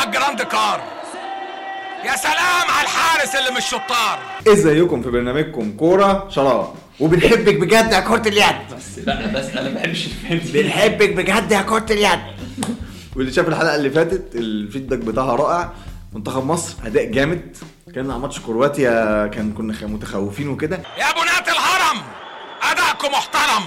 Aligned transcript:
على 0.00 0.06
ال 0.08 0.14
grand 0.14 0.42
écart. 0.42 0.80
يا 2.04 2.16
سلام 2.16 2.70
على 2.70 2.82
الحارس 2.82 3.34
اللي 3.36 3.50
مش 3.58 3.64
شطار 3.64 4.18
ازيكم 4.48 5.02
في 5.02 5.10
برنامجكم 5.10 5.76
كورة 5.76 6.28
شراب. 6.30 6.74
وبنحبك 7.00 7.54
بجد 7.54 7.92
يا 7.92 8.00
كرة 8.00 8.28
اليد. 8.28 8.56
بس 8.76 8.98
لا 8.98 9.26
بس 9.26 9.44
أنا 9.50 9.68
ما 9.68 9.74
بحبش 9.74 10.06
بنحبك 10.32 11.10
بجد 11.12 11.52
يا 11.52 11.62
كرة 11.62 11.86
اليد. 11.90 12.20
واللي 13.16 13.32
شاف 13.32 13.48
الحلقة 13.48 13.76
اللي 13.76 13.90
فاتت 13.90 14.34
ال 14.34 14.41
feedback 14.41 14.98
بتاعها 14.98 15.36
رائع. 15.36 15.72
منتخب 16.12 16.46
مصر 16.46 16.74
أداء 16.86 17.04
جامد. 17.04 17.56
كان 17.94 18.10
على 18.10 18.20
ماتش 18.20 18.40
كرواتيا 18.40 19.26
كان 19.26 19.52
كنا 19.52 19.72
خ- 19.72 19.82
متخوفين 19.84 20.48
وكده. 20.48 20.76
يا 20.76 21.12
بنات 21.12 21.48
الهرم 21.48 22.02
أدائكم 22.62 23.12
محترم. 23.12 23.62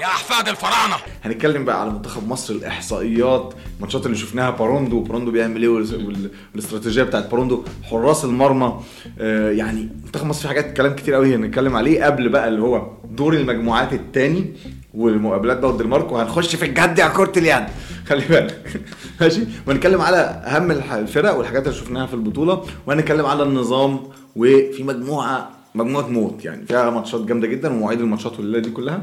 يا 0.00 0.06
أحفاد 0.06 0.48
الفراعنة. 0.48 0.94
هنتكلم 1.24 1.64
بقى 1.64 1.80
على 1.80 1.90
منتخب 1.90 2.28
مصر 2.28 2.54
الإحصائيات 2.54 3.54
الماتشات 3.76 4.06
اللي 4.06 4.16
شفناها 4.16 4.50
باروندو 4.50 5.00
باروندو 5.00 5.30
بيعمل 5.30 5.62
إيه 5.62 5.68
وال- 5.68 6.06
وال- 6.06 6.30
والاستراتيجية 6.54 7.02
بتاعت 7.02 7.30
باروندو 7.30 7.64
حراس 7.82 8.24
المرمى. 8.24 8.80
آه 9.18 9.50
يعني 9.50 9.88
منتخب 10.04 10.26
مصر 10.26 10.42
في 10.42 10.48
حاجات 10.48 10.76
كلام 10.76 10.94
كتير 10.96 11.14
قوي 11.14 11.34
هنتكلم 11.34 11.76
عليه 11.76 12.04
قبل 12.04 12.28
بقى 12.28 12.48
اللي 12.48 12.62
هو 12.62 12.90
دور 13.10 13.34
المجموعات 13.34 13.92
التاني 13.92 14.52
والمقابلات 14.94 15.58
بقى 15.58 15.70
الدنمارك 15.70 16.12
وهنخش 16.12 16.56
في 16.56 16.64
الجد 16.64 16.98
يا 16.98 17.08
كرة 17.08 17.32
اليد. 17.38 17.64
خلي 18.06 18.24
بالك. 18.28 18.80
ماشي؟ 19.20 19.40
وهنتكلم 19.66 20.00
على 20.00 20.16
أهم 20.16 20.70
الفرق 20.70 21.36
والحاجات 21.36 21.66
اللي 21.66 21.78
شفناها 21.78 22.06
في 22.06 22.14
البطولة 22.14 22.62
وهنتكلم 22.86 23.26
على 23.26 23.42
النظام 23.42 24.00
وفي 24.36 24.82
مجموعة 24.82 25.50
مجموعة 25.74 26.06
موت 26.08 26.44
يعني. 26.44 26.66
فيها 26.66 26.90
ماتشات 26.90 27.20
جامدة 27.20 27.46
جدا 27.46 27.70
ومواعيد 27.72 28.00
الماتشات 28.00 28.32
والليلة 28.38 28.58
دي 28.58 28.70
كلها. 28.70 29.02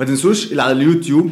ما 0.00 0.06
تنسوش 0.06 0.50
اللي 0.50 0.62
على 0.62 0.72
اليوتيوب 0.72 1.30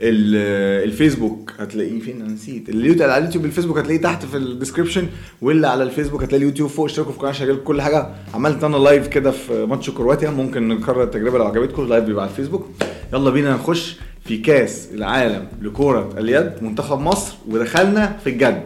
ال- 0.00 0.84
الفيسبوك 0.88 1.52
هتلاقيه. 1.58 2.00
فين؟ 2.00 2.20
أنا 2.22 2.32
نسيت. 2.32 2.68
اللي 2.68 3.04
على 3.04 3.18
اليوتيوب 3.18 3.44
الفيسبوك 3.44 3.78
هتلاقيه 3.78 4.00
تحت 4.00 4.24
في 4.24 4.36
description 4.36 5.06
واللي 5.42 5.66
على 5.68 5.82
الفيسبوك 5.84 6.22
هتلاقي 6.22 6.42
اليوتيوب 6.42 6.70
فوق. 6.70 6.84
اشتركوا 6.84 7.12
في 7.12 7.16
القناه 7.18 7.32
شغال 7.32 7.64
كل 7.64 7.82
حاجة. 7.82 8.06
عملت 8.34 8.64
أنا 8.64 8.76
live 8.76 9.06
كده 9.06 9.30
في 9.30 9.66
ماتش 9.66 9.90
كرواتيا. 9.90 10.30
ممكن 10.30 10.68
نكرر 10.68 11.02
التجربة 11.02 11.38
لو 11.38 11.44
عجبتكم. 11.44 11.88
live 11.88 12.04
بيبقى 12.04 12.22
على 12.24 12.30
الفيسبوك. 12.30 12.68
يلا 13.12 13.30
بينا 13.30 13.54
نخش 13.54 13.96
في 14.24 14.38
كاس 14.38 14.88
العالم 14.94 15.46
لكرة 15.62 16.14
اليد. 16.18 16.52
منتخب 16.62 17.00
مصر 17.00 17.34
ودخلنا 17.48 18.16
في 18.24 18.30
الجد. 18.30 18.62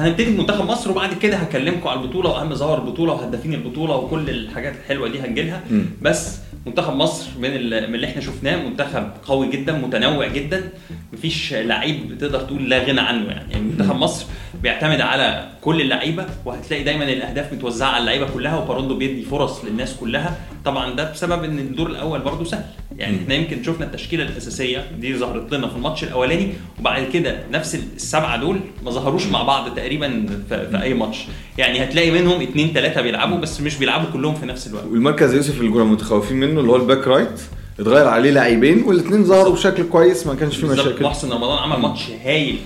هنبتدي 0.00 0.30
بمنتخب 0.36 0.64
مصر 0.70 0.90
وبعد 0.90 1.14
كده 1.14 1.36
هكلمكم 1.36 1.88
على 1.88 2.00
البطولة 2.00 2.30
وأهم 2.30 2.54
ظواهر 2.54 2.78
البطولة 2.78 3.12
وهدافين 3.12 3.54
البطولة 3.54 3.96
وكل 3.96 4.30
الحاجات 4.30 4.74
الحلوة 4.84 5.08
دي 5.08 5.20
هنجيلها. 5.20 5.60
بس 6.02 6.38
منتخب 6.66 6.96
مصر 6.96 7.26
من 7.38 7.44
ال- 7.56 7.88
من 7.88 7.94
اللي 7.94 8.06
إحنا 8.06 8.22
شفناه 8.22 8.56
منتخب 8.56 9.10
قوي 9.26 9.50
جدا 9.50 9.72
متنوع 9.72 10.26
جدا. 10.26 10.68
مفيش 11.12 11.52
لعيب 11.54 12.18
تقدر 12.20 12.40
تقول 12.40 12.70
لا 12.70 12.78
غنى 12.84 13.00
عنه 13.00 13.28
يعني, 13.30 13.52
يعني 13.52 13.64
منتخب 13.64 13.96
مصر 13.96 14.26
بيعتمد 14.62 15.00
على 15.00 15.48
كل 15.60 15.80
اللعيبة 15.80 16.26
وهتلاقي 16.44 16.82
دايما 16.84 17.04
الأهداف 17.04 17.52
متوزعة 17.52 17.88
على 17.88 18.00
اللعيبة 18.00 18.26
كلها 18.34 18.56
وباروندو 18.58 18.94
بيدي 18.96 19.22
فرص 19.22 19.64
للناس 19.64 19.94
كلها. 19.96 20.36
طبعا 20.64 20.94
ده 20.94 21.12
بسبب 21.12 21.44
إن 21.44 21.58
الدور 21.58 21.86
الأول 21.90 22.20
برضه 22.20 22.44
سهل. 22.44 22.64
يعني 23.00 23.16
إحنا 23.22 23.34
يمكن 23.34 23.62
شفنا 23.62 23.86
التشكيلة 23.86 24.22
الأساسية 24.24 24.90
دي 24.98 25.16
ظهرت 25.18 25.54
لنا 25.54 25.68
في 25.68 25.76
الماتش 25.76 26.04
الأولاني 26.04 26.52
وبعد 26.80 27.04
كده 27.12 27.38
نفس 27.52 27.74
السبعة 27.96 28.36
دول 28.36 28.60
ما 28.84 28.90
ظهروش 28.90 29.26
مع 29.26 29.42
بعض 29.42 29.74
تقريبا 29.74 30.26
في, 30.48 30.70
في 30.70 30.82
أي 30.82 30.94
ماتش. 30.94 31.18
يعني 31.58 31.84
هتلاقي 31.84 32.10
منهم 32.10 32.40
اتنين 32.40 32.72
تلاتة 32.72 33.00
بيلعبوا 33.00 33.36
بس 33.38 33.60
مش 33.60 33.76
بيلعبوا 33.76 34.10
كلهم 34.12 34.34
في 34.34 34.46
نفس 34.46 34.66
الوقت. 34.66 34.84
والمركز 34.84 35.34
يوسف 35.34 35.60
اللي 35.60 35.70
كنا 35.70 35.84
متخوفين 35.84 36.36
منه 36.40 36.60
اللي 36.60 36.72
هو 36.72 36.76
ال 36.76 36.82
back 36.82 37.08
right 37.08 37.40
اتغير 37.80 38.08
عليه 38.08 38.30
لاعبين 38.30 38.82
والاثنين 38.82 39.24
ظهروا 39.24 39.52
بشكل 39.52 39.82
كويس 39.82 40.26
ما 40.26 40.34
كانش 40.34 40.56
فيه 40.56 40.66
بالظبط. 40.66 40.86
مشاكل. 40.86 41.04
محسن 41.04 41.32
رمضان 41.32 41.58
عمل 41.58 41.76
ماتش 41.82 42.00
هايل 42.24 42.56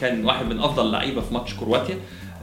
كان 0.00 0.24
واحد 0.24 0.46
من 0.46 0.60
أفضل 0.60 0.86
اللعيبه 0.86 1.20
في 1.20 1.34
ماتش 1.34 1.54
كرواتيا. 1.54 1.94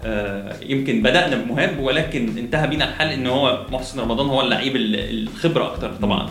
آه، 0.05 0.55
يمكن 0.65 1.01
بدأنا 1.01 1.35
بمهاب 1.35 1.79
ولكن 1.79 2.37
انتهى 2.37 2.67
بينا 2.67 2.89
الحال 2.89 3.07
إن 3.07 3.27
هو 3.27 3.65
محسن 3.71 3.99
رمضان 3.99 4.27
هو 4.27 4.41
اللعيب 4.41 4.75
ال- 4.75 5.27
الخبرة 5.27 5.65
أكتر 5.65 5.91
طبعا. 6.01 6.29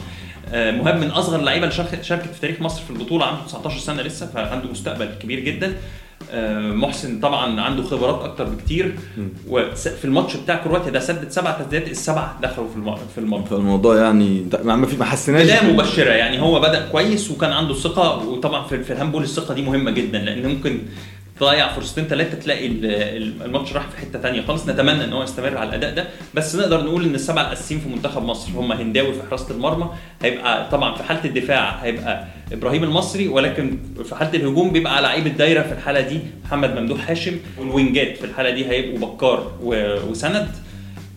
مهاب 0.53 0.97
من 1.01 1.11
أصغر 1.11 1.39
اللعيبه 1.41 1.65
اللي 1.65 1.75
شارك- 1.77 2.03
شاركت 2.03 2.35
في 2.35 2.41
تاريخ 2.41 2.61
مصر 2.61 2.83
في 2.83 2.91
البطولة 2.91 3.25
عنده 3.27 3.41
19 3.47 3.79
سنة 3.81 4.03
لسه 4.03 4.27
فعنده 4.27 4.71
مستقبل 4.71 5.09
كبير 5.23 5.41
جدا. 5.41 5.75
آه، 6.33 6.59
محسن 6.61 7.21
طبعا 7.21 7.61
عنده 7.61 7.83
خبرات 7.83 8.23
أكتر 8.25 8.45
بكتير. 8.45 8.95
وفي 9.49 10.05
الماتش 10.05 10.37
بتاع 10.37 10.57
كرواتيا 10.57 10.91
ده 10.91 11.01
سدد 11.01 11.31
سبع 11.31 11.51
تسديدات 11.51 11.91
السبعه 11.91 12.39
دخلوا 12.43 12.67
في 12.69 12.97
في 13.15 13.19
المرمى 13.21 13.45
فالموضوع 13.47 13.97
يعني 13.97 14.47
ما 14.65 14.87
في 14.87 14.97
ما 14.97 15.05
حسيناش 15.05 15.43
بدايه 15.43 15.73
مبشره 15.73 16.11
يعني 16.11 16.41
هو 16.41 16.61
بدأ 16.61 16.89
كويس 16.89 17.31
وكان 17.31 17.53
عنده 17.53 17.75
ثقة. 17.75 18.29
وطبعا 18.29 18.65
في, 18.67 18.85
في 18.85 18.93
الهاندبول 18.93 19.23
الثقة 19.23 19.55
دي 19.55 19.63
مهمة 19.63 19.91
جدا 19.91 20.19
لأن 20.19 20.47
ممكن 20.47 20.79
تضيع 21.41 21.69
فرصتين 21.73 22.05
ثلاثة 22.05 22.39
تلاقي 22.39 22.67
ال- 22.67 22.87
ال- 22.87 23.43
الماتش 23.43 23.73
راح 23.73 23.87
في 23.89 23.99
حتة 23.99 24.19
تانية 24.19 24.43
خالص. 24.43 24.69
نتمنى 24.69 25.05
إن 25.05 25.13
هو 25.13 25.23
يستمر 25.23 25.57
على 25.59 25.69
الأداء 25.69 25.95
ده. 25.95 26.05
بس 26.35 26.57
نقدر 26.57 26.83
نقول 26.85 27.05
إن 27.05 27.15
السبعه 27.15 27.47
الاساسيين 27.47 27.81
في 27.81 27.89
منتخب 27.89 28.23
مصر 28.23 28.51
هم 28.57 28.73
هنداوي 28.73 29.13
في 29.13 29.21
حراسة 29.31 29.55
المرمى 29.55 29.91
هيبقى 30.23 30.69
طبعا 30.71 30.95
في 30.95 31.03
حالة 31.03 31.25
الدفاع 31.25 31.71
هيبقى 31.71 32.25
إبراهيم 32.53 32.85
المصري 32.85 33.29
ولكن 33.29 33.79
في 34.05 34.15
حالة 34.15 34.31
الهجوم 34.35 34.73
بيبقى 34.73 35.03
لعيب 35.03 35.27
الدايرة 35.27 35.63
في 35.63 35.73
الحالة 35.73 36.01
دي 36.01 36.21
محمد 36.45 36.79
ممدوح 36.79 37.11
هاشم 37.11 37.37
وال 37.59 37.75
wingات 37.75 38.17
في 38.17 38.25
الحالة 38.25 38.51
دي 38.51 38.67
هيبقوا 38.71 39.09
بكار 39.15 39.53
وسند. 40.11 40.49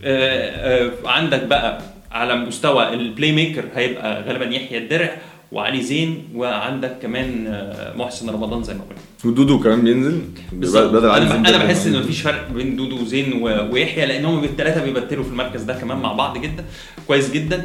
آه، 0.04 0.84
آه، 0.86 0.90
عندك 1.08 1.42
بقى 1.42 1.80
على 2.12 2.36
مستوى 2.36 2.92
ال 2.94 3.32
playmaker 3.32 3.64
هيبقى 3.76 4.22
غالبا 4.22 4.44
يحيى 4.44 4.78
الدرع. 4.78 5.16
وعلي 5.54 5.82
زين 5.82 6.24
وعندك 6.34 6.98
كمان 7.02 7.46
آه، 7.46 7.96
محسن 7.96 8.30
رمضان 8.30 8.62
زي 8.62 8.74
ما 8.74 8.80
قلنا 8.80 9.00
ودودو 9.24 9.60
كمان 9.60 9.80
بينزل؟ 9.84 10.20
بدل 10.52 11.06
علي 11.10 11.28
زين 11.28 11.46
أنا 11.46 11.58
بحس 11.64 11.86
إن. 11.86 12.00
مفيش 12.00 12.20
فرق 12.20 12.50
بين 12.50 12.76
دودو 12.76 13.02
وزين 13.02 13.42
ويحيى 13.72 14.06
لأن 14.06 14.24
هم 14.24 14.44
الثلاثه 14.44 14.84
بيبدلوا 14.84 15.24
في 15.24 15.30
المركز 15.30 15.62
ده 15.62 15.74
كمان 15.74 15.98
مع 15.98 16.12
بعض 16.12 16.38
جدا. 16.38 16.64
كويس 17.06 17.30
جدا. 17.30 17.64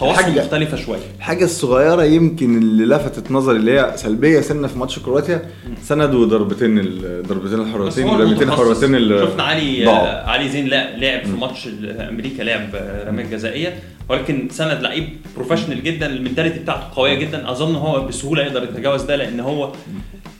حاجة- 0.00 0.28
مختلفة 0.38 0.76
شوية 0.76 0.98
الحاجة 1.18 1.44
الصغيرة 1.44 2.04
يمكن 2.04 2.58
اللي 2.58 2.84
لفتت 2.96 3.30
نظري 3.30 3.56
اللي 3.56 3.80
هي 3.80 3.92
سلبية 3.96 4.40
سنة 4.40 4.68
في 4.68 4.78
ماتش 4.78 4.98
كرواتيا 4.98 5.42
سندوا 5.82 6.26
ضربتين 6.26 6.78
ال- 6.78 7.22
ضربتين 7.28 7.60
الحرتين 7.60 8.08
المتخصص. 8.08 8.60
الحرتين 8.60 8.94
اللي 8.94 9.26
شفنا 9.26 9.42
علي. 9.42 9.86
آه، 9.88 10.26
علي 10.30 10.48
زين 10.48 10.68
لعب 10.68 11.24
في 11.24 11.30
ماتش 11.40 11.68
أمريكا 12.08 12.42
لعب 12.42 12.68
رميه 13.08 13.24
جزائيه 13.24 13.74
ولكن 14.08 14.48
سند 14.50 14.78
لعيب 14.82 15.08
professional 15.36 15.82
جدا 15.82 16.06
ال 16.06 16.11
mentality 16.11 16.58
بتاعته 16.58 16.82
قوية 16.96 17.14
جدا 17.14 17.50
أظن 17.50 17.74
هو 17.74 18.06
بسهولة 18.06 18.42
يقدر 18.42 18.62
يتجاوز 18.64 19.02
ده 19.02 19.16
لأن 19.16 19.40
هو 19.40 19.72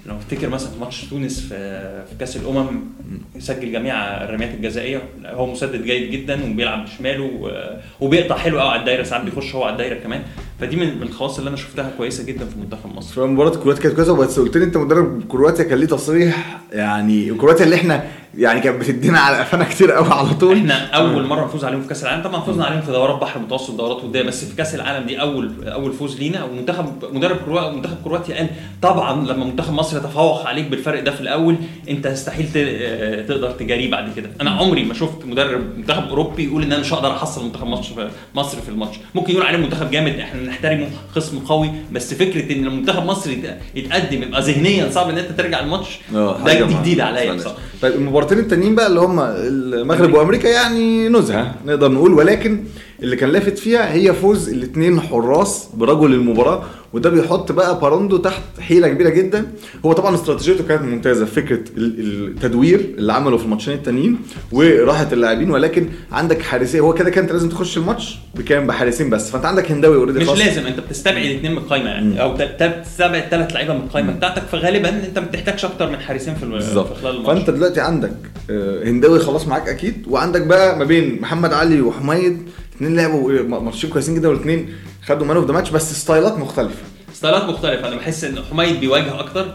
لو 0.06 0.16
افتكر 0.16 0.48
مثلا 0.48 0.70
في 0.70 0.80
ماتش 0.80 1.04
تونس 1.04 1.40
في 1.40 1.56
في 2.10 2.14
كأس 2.20 2.36
الأمم 2.36 2.80
يسجل 3.36 3.72
جميع 3.72 4.24
الرميات 4.24 4.54
الجزائية 4.54 5.02
هو 5.24 5.46
مسدد 5.46 5.84
جيد 5.84 6.10
جدا 6.10 6.50
وبيلعب 6.50 6.84
بشماله 6.84 7.50
وبيقطع 8.00 8.36
حلو 8.36 8.60
قوي 8.60 8.70
على 8.70 8.80
الدايرة 8.80 9.02
ساعات 9.02 9.24
بيخش 9.24 9.54
هو 9.54 9.62
على 9.64 9.72
الدايرة 9.72 9.94
كمان. 9.94 10.22
فدي 10.60 10.76
من 10.76 11.02
الخواص 11.02 11.38
اللي 11.38 11.48
أنا 11.48 11.56
شفتها 11.56 11.90
كويسة 11.98 12.24
جدا 12.24 12.44
في 12.44 12.58
منتخب 12.58 12.94
مصر. 12.94 13.14
في 13.14 13.20
مباراة 13.20 13.50
كرواتيا 13.50 13.82
كانت 13.82 13.96
كويسة 13.96 14.16
بس 14.16 14.38
قلت 14.38 14.56
لي 14.56 14.64
أنت 14.64 14.76
مدرب 14.76 15.22
كرواتيا 15.28 15.64
كان 15.64 15.78
ليه 15.78 15.86
تصريح؟ 15.86 16.60
يعني 16.72 17.34
كرواتيا 17.34 17.64
اللي 17.64 17.76
إحنا 17.76 18.04
يعني 18.38 18.60
كانت 18.60 18.80
بتدينا 18.80 19.18
على 19.18 19.36
قفانا 19.36 19.64
كتير 19.64 19.92
قوي 19.92 20.08
على 20.10 20.34
طول. 20.34 20.56
إحنا 20.56 20.86
اول 20.90 21.26
مرة 21.26 21.44
نفوز 21.44 21.64
عليهم 21.64 21.82
في 21.82 21.88
كأس 21.88 22.02
العالم. 22.02 22.22
طبعا 22.22 22.40
فزنا 22.40 22.64
عليهم 22.64 22.80
في 22.80 22.92
دورات 22.92 23.20
بحر 23.20 23.40
متوسط 23.40 23.70
دورات 23.74 24.04
ودية 24.04 24.22
بس 24.22 24.44
في 24.44 24.56
كأس 24.56 24.74
العالم 24.74 25.06
دي 25.06 25.20
اول 25.20 25.68
أول 25.68 25.92
فوز 25.92 26.18
لينا. 26.18 26.44
ومنتخب 26.44 27.04
مدرب 27.12 27.36
كرو... 27.36 27.70
منتخب 27.70 27.96
كرواتيا 28.04 28.36
قال 28.36 28.48
طبعا 28.82 29.26
لما 29.26 29.44
منتخب 29.44 29.72
مصر 29.74 29.96
يتفوق 29.96 30.46
عليك 30.46 30.66
بالفرق 30.66 31.02
ده 31.02 31.10
في 31.10 31.20
الأول 31.20 31.56
أنت 31.88 32.06
ت... 32.06 32.30
آه، 32.56 33.22
تقدر 33.22 33.50
تجاريه 33.50 33.90
بعد 33.90 34.12
كده. 34.16 34.30
أنا 34.40 34.50
عمري 34.50 34.84
ما 34.84 34.94
شفت 34.94 35.24
مدرب 35.24 35.60
منتخب 35.78 36.08
أوروبي 36.08 36.44
يقول 36.44 36.62
إن 36.62 36.72
أنا 36.72 36.80
مش 36.80 36.92
هقدر 36.92 37.10
أحصل 37.10 37.44
منتخب 37.44 37.66
مصر 37.66 37.94
في 37.94 38.08
مصر 38.34 38.60
في 38.60 38.68
الماتش. 38.68 38.96
ممكن 39.14 39.32
يقول 39.32 39.46
عليه 39.46 39.58
منتخب 39.58 39.90
جامد 39.90 40.18
إحنا 40.20 40.42
نحترمه 40.42 40.86
خصم 41.14 41.38
قوي 41.38 41.70
بس 41.92 42.14
فكرة 42.14 42.52
إن 42.52 42.66
المنتخب 42.66 43.06
مصر 43.06 43.30
يت- 43.30 43.56
يتقدم 43.74 44.22
يبقى 44.22 44.40
ذهنيا 44.42 44.90
صعب 44.90 45.08
إن 45.08 45.18
أنت 45.18 45.32
ترجع 45.40 45.60
الماتش. 45.60 45.98
آه 46.14 46.38
ده 46.44 46.66
جديده 46.66 47.04
عليا. 47.04 47.32
بصراحه 47.32 47.56
طيب 47.82 47.94
المباراتين 47.94 48.38
التانيين 48.38 48.74
بقى 48.74 48.86
اللي 48.86 49.00
هم 49.00 49.20
المغرب 49.20 50.14
وأمريكا 50.14 50.48
يعني 50.48 51.08
نزهة 51.08 51.54
نقدر 51.66 51.88
نقول 51.92 52.12
ولكن 52.12 52.64
اللي 53.02 53.16
كان 53.16 53.30
لافت 53.30 53.58
فيها 53.58 53.92
هي 53.92 54.12
فوز 54.12 54.48
الاثنين 54.48 55.00
حراس 55.00 55.68
برجل 55.74 56.14
المباراة 56.14 56.62
وده 56.92 57.10
بيحط 57.10 57.52
بقى 57.52 57.80
باروندو 57.80 58.16
تحت 58.16 58.42
حيلة 58.60 58.88
كبيرة 58.88 59.08
جدا. 59.08 59.46
هو 59.86 59.92
طبعا 59.92 60.14
استراتيجيته 60.14 60.64
كانت 60.64 60.82
ممتازة 60.82 61.24
فكرة 61.24 61.60
ال- 61.76 62.28
التدوير 62.28 62.80
اللي 62.98 63.12
عمله 63.12 63.36
في 63.36 63.44
الماتشين 63.44 63.74
التانيين 63.74 64.18
وراحة 64.52 65.08
اللاعبين 65.12 65.50
ولكن 65.50 65.88
عندك 66.12 66.42
حارسيه 66.42 66.80
هو 66.80 66.94
كده 66.94 67.10
كانت 67.10 67.32
لازم 67.32 67.48
تخش 67.48 67.76
الماتش 67.78 68.18
بكام؟ 68.34 68.66
بحارسين 68.66 69.10
بس. 69.10 69.30
فانت 69.30 69.44
عندك 69.44 69.70
هنداوي 69.70 69.96
already 69.96 70.18
مش 70.18 70.28
لازم 70.28 70.66
انت 70.66 70.80
بتستبعد 70.80 71.16
اثنين 71.26 71.52
من 71.52 71.58
القايمة 71.58 71.88
يعني. 71.90 72.22
أو 72.22 72.36
تل- 72.36 72.56
تل- 72.56 72.82
تستبعد 72.82 73.22
ثلاث 73.30 73.52
لعيبة 73.52 73.74
من 73.74 73.80
القايمة. 73.80 74.12
بتاعتك 74.12 74.42
فغالبا 74.42 74.88
أنت 74.88 75.18
ما 75.18 75.24
بتحتاجش 75.26 75.64
أكتر 75.64 75.90
من 75.90 75.96
حارسين 75.98 76.34
في, 76.34 76.60
في 76.60 76.94
خلال 77.02 77.16
الماتش. 77.16 77.26
فأنت 77.38 77.50
دلوقتي 77.50 77.80
عندك 77.80 78.12
آه، 78.50 78.84
هنداوي 78.84 79.18
خلاص 79.18 79.46
معاك 79.48 79.68
أكيد 79.68 80.04
وعندك 80.08 80.42
بقى 80.42 80.78
ما 80.78 80.84
بين 80.84 81.20
محمد 81.20 81.52
علي 81.52 81.80
وحميد 81.80 82.42
اثنين 82.76 82.96
لعبوا 82.96 83.42
ماتشين 83.60 83.90
كويسين 83.90 84.14
جدا 84.14 84.28
والاثنين 84.28 84.68
خدوا 85.06 85.26
man 85.26 85.36
of 85.36 85.46
the 85.46 85.52
match 85.52 85.70
بس 85.70 85.92
ستايلات 85.92 86.38
مختلفة. 86.38 86.76
ستايلات 87.14 87.44
مختلفة. 87.44 87.88
أنا 87.88 87.96
بحس 87.96 88.24
إن 88.24 88.38
حميد 88.50 88.80
بيواجه 88.80 89.20
أكتر 89.20 89.54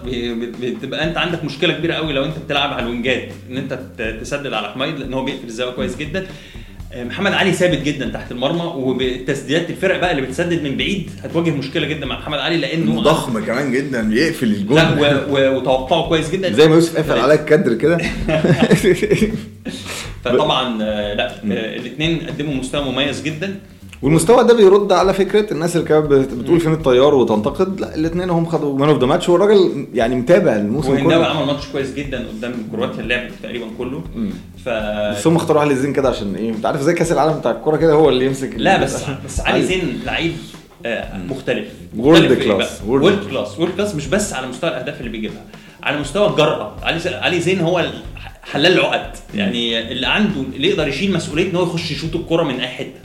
بتبقى 0.61 1.03
أنت 1.09 1.17
عندك 1.17 1.43
مشكلة 1.43 1.73
كبيرة 1.73 1.93
قوي 1.93 2.13
لو 2.13 2.25
أنت 2.25 2.37
بتلعب 2.45 2.73
على 2.73 2.83
ال 2.85 2.93
wingات 2.93 3.29
إن 3.49 3.57
أنت 3.57 3.79
تسدد 4.21 4.53
على 4.53 4.71
حميد 4.71 4.99
لأن 4.99 5.13
هو 5.13 5.23
بيقفل 5.25 5.47
الزاوية 5.47 5.73
كويس 5.73 5.97
جدا. 5.97 6.25
آه، 6.93 7.03
محمد 7.03 7.31
علي 7.33 7.51
ثابت 7.53 7.81
جدا 7.81 8.09
تحت 8.09 8.31
المرمى 8.31 8.61
وبتسديدات 8.75 9.69
الفرق 9.69 9.99
بقى 9.99 10.11
اللي 10.11 10.21
بتسدد 10.21 10.63
من 10.63 10.77
بعيد 10.77 11.09
هتواجه 11.23 11.49
مشكلة 11.49 11.87
جدا 11.87 12.05
مع 12.05 12.19
محمد 12.19 12.39
علي 12.39 12.57
لأنه 12.57 13.01
ضخم 13.01 13.45
كمان 13.45 13.71
جدا 13.71 14.01
بيقفل 14.09 14.45
الجول 14.47 14.75
لا 14.77 14.89
و- 15.29 15.33
و- 15.35 15.57
وتوقعه 15.57 16.07
كويس 16.07 16.29
جدا. 16.31 16.53
زي 16.53 16.67
ما 16.67 16.75
يوسف 16.75 16.97
قفل 16.97 17.19
عليك 17.19 17.45
كدر 17.45 17.73
كده. 17.73 17.97
فطبعا 20.25 20.83
آه، 20.83 21.13
لا 21.13 21.31
الاثنين 21.75 22.19
قدموا 22.27 22.53
مستوى 22.53 22.83
مميز 22.91 23.21
جدا. 23.21 23.55
والمستوى 24.01 24.43
ده 24.43 24.53
بيرد 24.53 24.91
على 24.91 25.13
فكرة 25.13 25.53
الناس 25.53 25.75
اللي 25.75 25.87
كانت 25.87 26.05
بت- 26.05 26.33
بتقول 26.33 26.59
فين 26.59 26.73
الطيار 26.73 27.15
وتنتقد 27.15 27.79
لا 27.81 27.95
الاثنين 27.95 28.29
هم 28.29 28.45
خدوا 28.45 28.77
man 28.77 28.89
of 28.89 28.99
the 28.99 29.05
match 29.05 29.29
والراجل 29.29 29.87
يعني 29.93 30.15
متابع 30.15 30.55
الموسم 30.55 30.89
وهنداوي 30.91 31.23
كله. 31.25 31.33
عمل 31.33 31.45
ماتش 31.45 31.67
كويس 31.67 31.93
جدا 31.93 32.27
قدام 32.27 32.53
كرواتيا 32.71 32.99
اللعب 33.01 33.27
تقريبا 33.43 33.65
كله. 33.77 34.01
ف 34.65 34.69
بس 35.17 35.27
هم 35.27 35.35
اختاروا 35.35 35.61
علي 35.61 35.75
زين 35.75 35.93
كده 35.93 36.09
عشان 36.09 36.35
إيه؟ 36.35 36.49
أنت 36.49 36.65
عارف 36.65 36.81
زي 36.81 36.93
كأس 36.93 37.11
العالم 37.11 37.39
بتاع 37.39 37.51
الكورة 37.51 37.77
كده 37.77 37.93
هو 37.93 38.09
اللي 38.09 38.25
يمسك 38.25 38.49
لا 38.57 38.83
بس 38.83 39.03
بس 39.25 39.39
علي 39.39 39.63
زين 39.63 40.01
لعيب 40.05 40.33
آه، 40.85 41.17
مختلف. 41.29 41.67
بقى؟ 42.47 42.67
World 42.77 42.81
world 42.87 43.23
class 43.27 43.57
world 43.59 43.75
class 43.75 43.95
مش 43.95 44.07
بس 44.07 44.33
على 44.33 44.47
مستوى 44.47 44.69
الأهداف 44.69 44.99
اللي 44.99 45.09
بيجيبها 45.11 45.43
على 45.83 45.99
مستوى 45.99 46.25
زين 46.99 47.13
علي 47.13 47.39
زين 47.39 47.59
هو 47.59 47.79
حلال 48.43 48.71
العقد. 48.79 49.17
يعني 49.35 49.91
اللي 49.91 50.07
عنده 50.07 50.41
اللي 50.55 50.67
يقدر 50.67 50.87
يشيل 50.87 51.13
مسؤولية 51.13 51.49
إن 51.51 51.55
هو 51.55 51.63
يخش 51.63 51.91
يشوط 51.91 52.15
الكره 52.15 52.43
من 52.43 52.59
أي 52.59 52.67
حتة. 52.67 52.99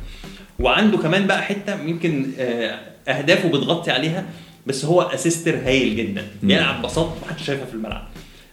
وعنده 0.58 0.98
كمان 0.98 1.26
بقى 1.26 1.42
حتة 1.42 1.82
يمكن 1.82 2.26
آه، 2.38 2.78
أهدافه 3.08 3.48
بتغطي 3.48 3.90
عليها 3.90 4.24
بس 4.66 4.84
هو 4.84 5.02
أسيستر 5.02 5.56
هايل 5.64 5.96
جدا. 5.96 6.22
بيلعب 6.42 6.82
بساط 6.82 7.08
محدش 7.26 7.44
شايفها 7.46 7.66
في 7.66 7.74
الملعب. 7.74 8.08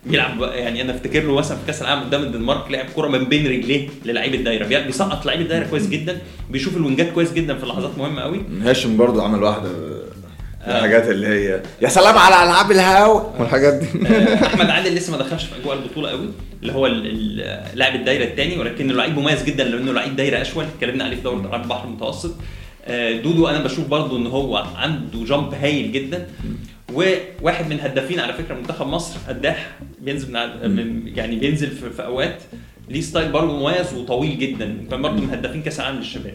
بيلعب 0.05 0.41
يعني 0.41 0.81
أنا 0.81 0.95
أفتكر 0.95 1.23
له 1.23 1.35
مثلا 1.35 1.57
في 1.57 1.65
كأس 1.67 1.81
العالم 1.81 2.01
قدام 2.03 2.23
الدنمارك 2.23 2.71
لعب 2.71 2.85
كره 2.95 3.07
من 3.07 3.23
بين 3.23 3.47
رجليه 3.47 3.87
للعيب 4.05 4.33
الدايرة. 4.35 4.65
بي- 4.67 4.83
بيسقط 4.83 5.25
لعيب 5.25 5.41
الدايرة 5.41 5.65
كويس 5.67 5.87
جدا 5.89 6.17
بيشوف 6.49 6.77
الوينجات 6.77 7.11
كويس 7.11 7.33
جدا 7.33 7.57
في 7.57 7.65
لحظات 7.65 7.97
مهمة 7.97 8.21
قوي 8.21 8.41
هاشم 8.61 8.97
برضو 8.97 9.21
عمل 9.21 9.43
واحدة 9.43 9.69
الحاجات 10.67 11.09
اللي 11.09 11.27
هي 11.27 11.61
يا 11.81 11.89
سلام 11.89 12.17
على 12.17 12.43
ألعاب 12.43 12.71
الهوا 12.71 13.21
والحاجات 13.39 13.73
دي. 13.73 14.07
آه، 14.07 14.45
أحمد 14.45 14.69
عادل 14.69 14.95
لسه 14.95 15.11
ما 15.11 15.17
دخلش 15.17 15.43
في 15.43 15.61
أجواء 15.61 15.77
البطولة 15.77 16.09
قوي 16.09 16.29
اللي 16.61 16.73
هو 16.73 16.87
لاعب 17.73 17.95
الدايرة 17.95 18.23
الثاني 18.23 18.57
ولكنه 18.57 18.93
لعيب 18.93 19.17
مميز 19.19 19.43
جدا 19.43 19.63
لأنه 19.63 19.91
لعيب 19.91 20.15
دايرة 20.15 20.41
اشول 20.41 20.65
اتكلمنا 20.75 21.03
عليه 21.03 21.15
في 21.15 21.21
دوره 21.21 21.39
العاب 21.39 21.63
البحر 21.63 21.87
المتوسط. 21.87 22.35
آه، 22.85 23.11
دودو 23.11 23.47
أنا 23.47 23.63
بشوف 23.63 23.87
برضو 23.87 24.17
إن 24.17 24.27
هو 24.27 24.57
عنده 24.75 25.25
jump 25.25 25.53
هايل 25.53 25.91
جدا 25.91 26.27
وواحد 26.93 27.69
من 27.69 27.79
هدافين 27.79 28.19
على 28.19 28.33
فكرة 28.33 28.55
منتخب 28.55 28.87
مصر 28.87 29.15
قداح 29.27 29.69
بينزل 30.01 30.31
من, 30.63 31.07
يعني 31.15 31.35
بينزل 31.35 31.69
في 31.97 32.05
أوقات. 32.05 32.41
ليه 32.89 33.01
style 33.01 33.31
برضه 33.31 33.59
مميز 33.59 33.93
وطويل 33.93 34.39
جدا 34.39 34.77
وكان 34.87 35.01
برضه 35.01 35.15
من 35.21 35.29
هدافين 35.29 35.61
كأس 35.61 35.79
العالم 35.79 35.97
للشباب. 35.97 36.33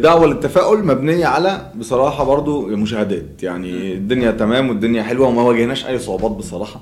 دعوة 0.00 0.26
للتفاؤل 0.26 0.84
مبنية 0.84 1.26
على 1.26 1.72
بصراحة 1.74 2.24
برضو 2.24 2.66
مشاهدات. 2.66 3.42
يعني 3.42 3.92
الدنيا 3.92 4.30
تمام 4.30 4.68
والدنيا 4.68 5.02
حلوة 5.02 5.28
وما 5.28 5.42
واجهناش 5.42 5.86
أي 5.86 5.98
صعوبات 5.98 6.30
بصراحة. 6.30 6.80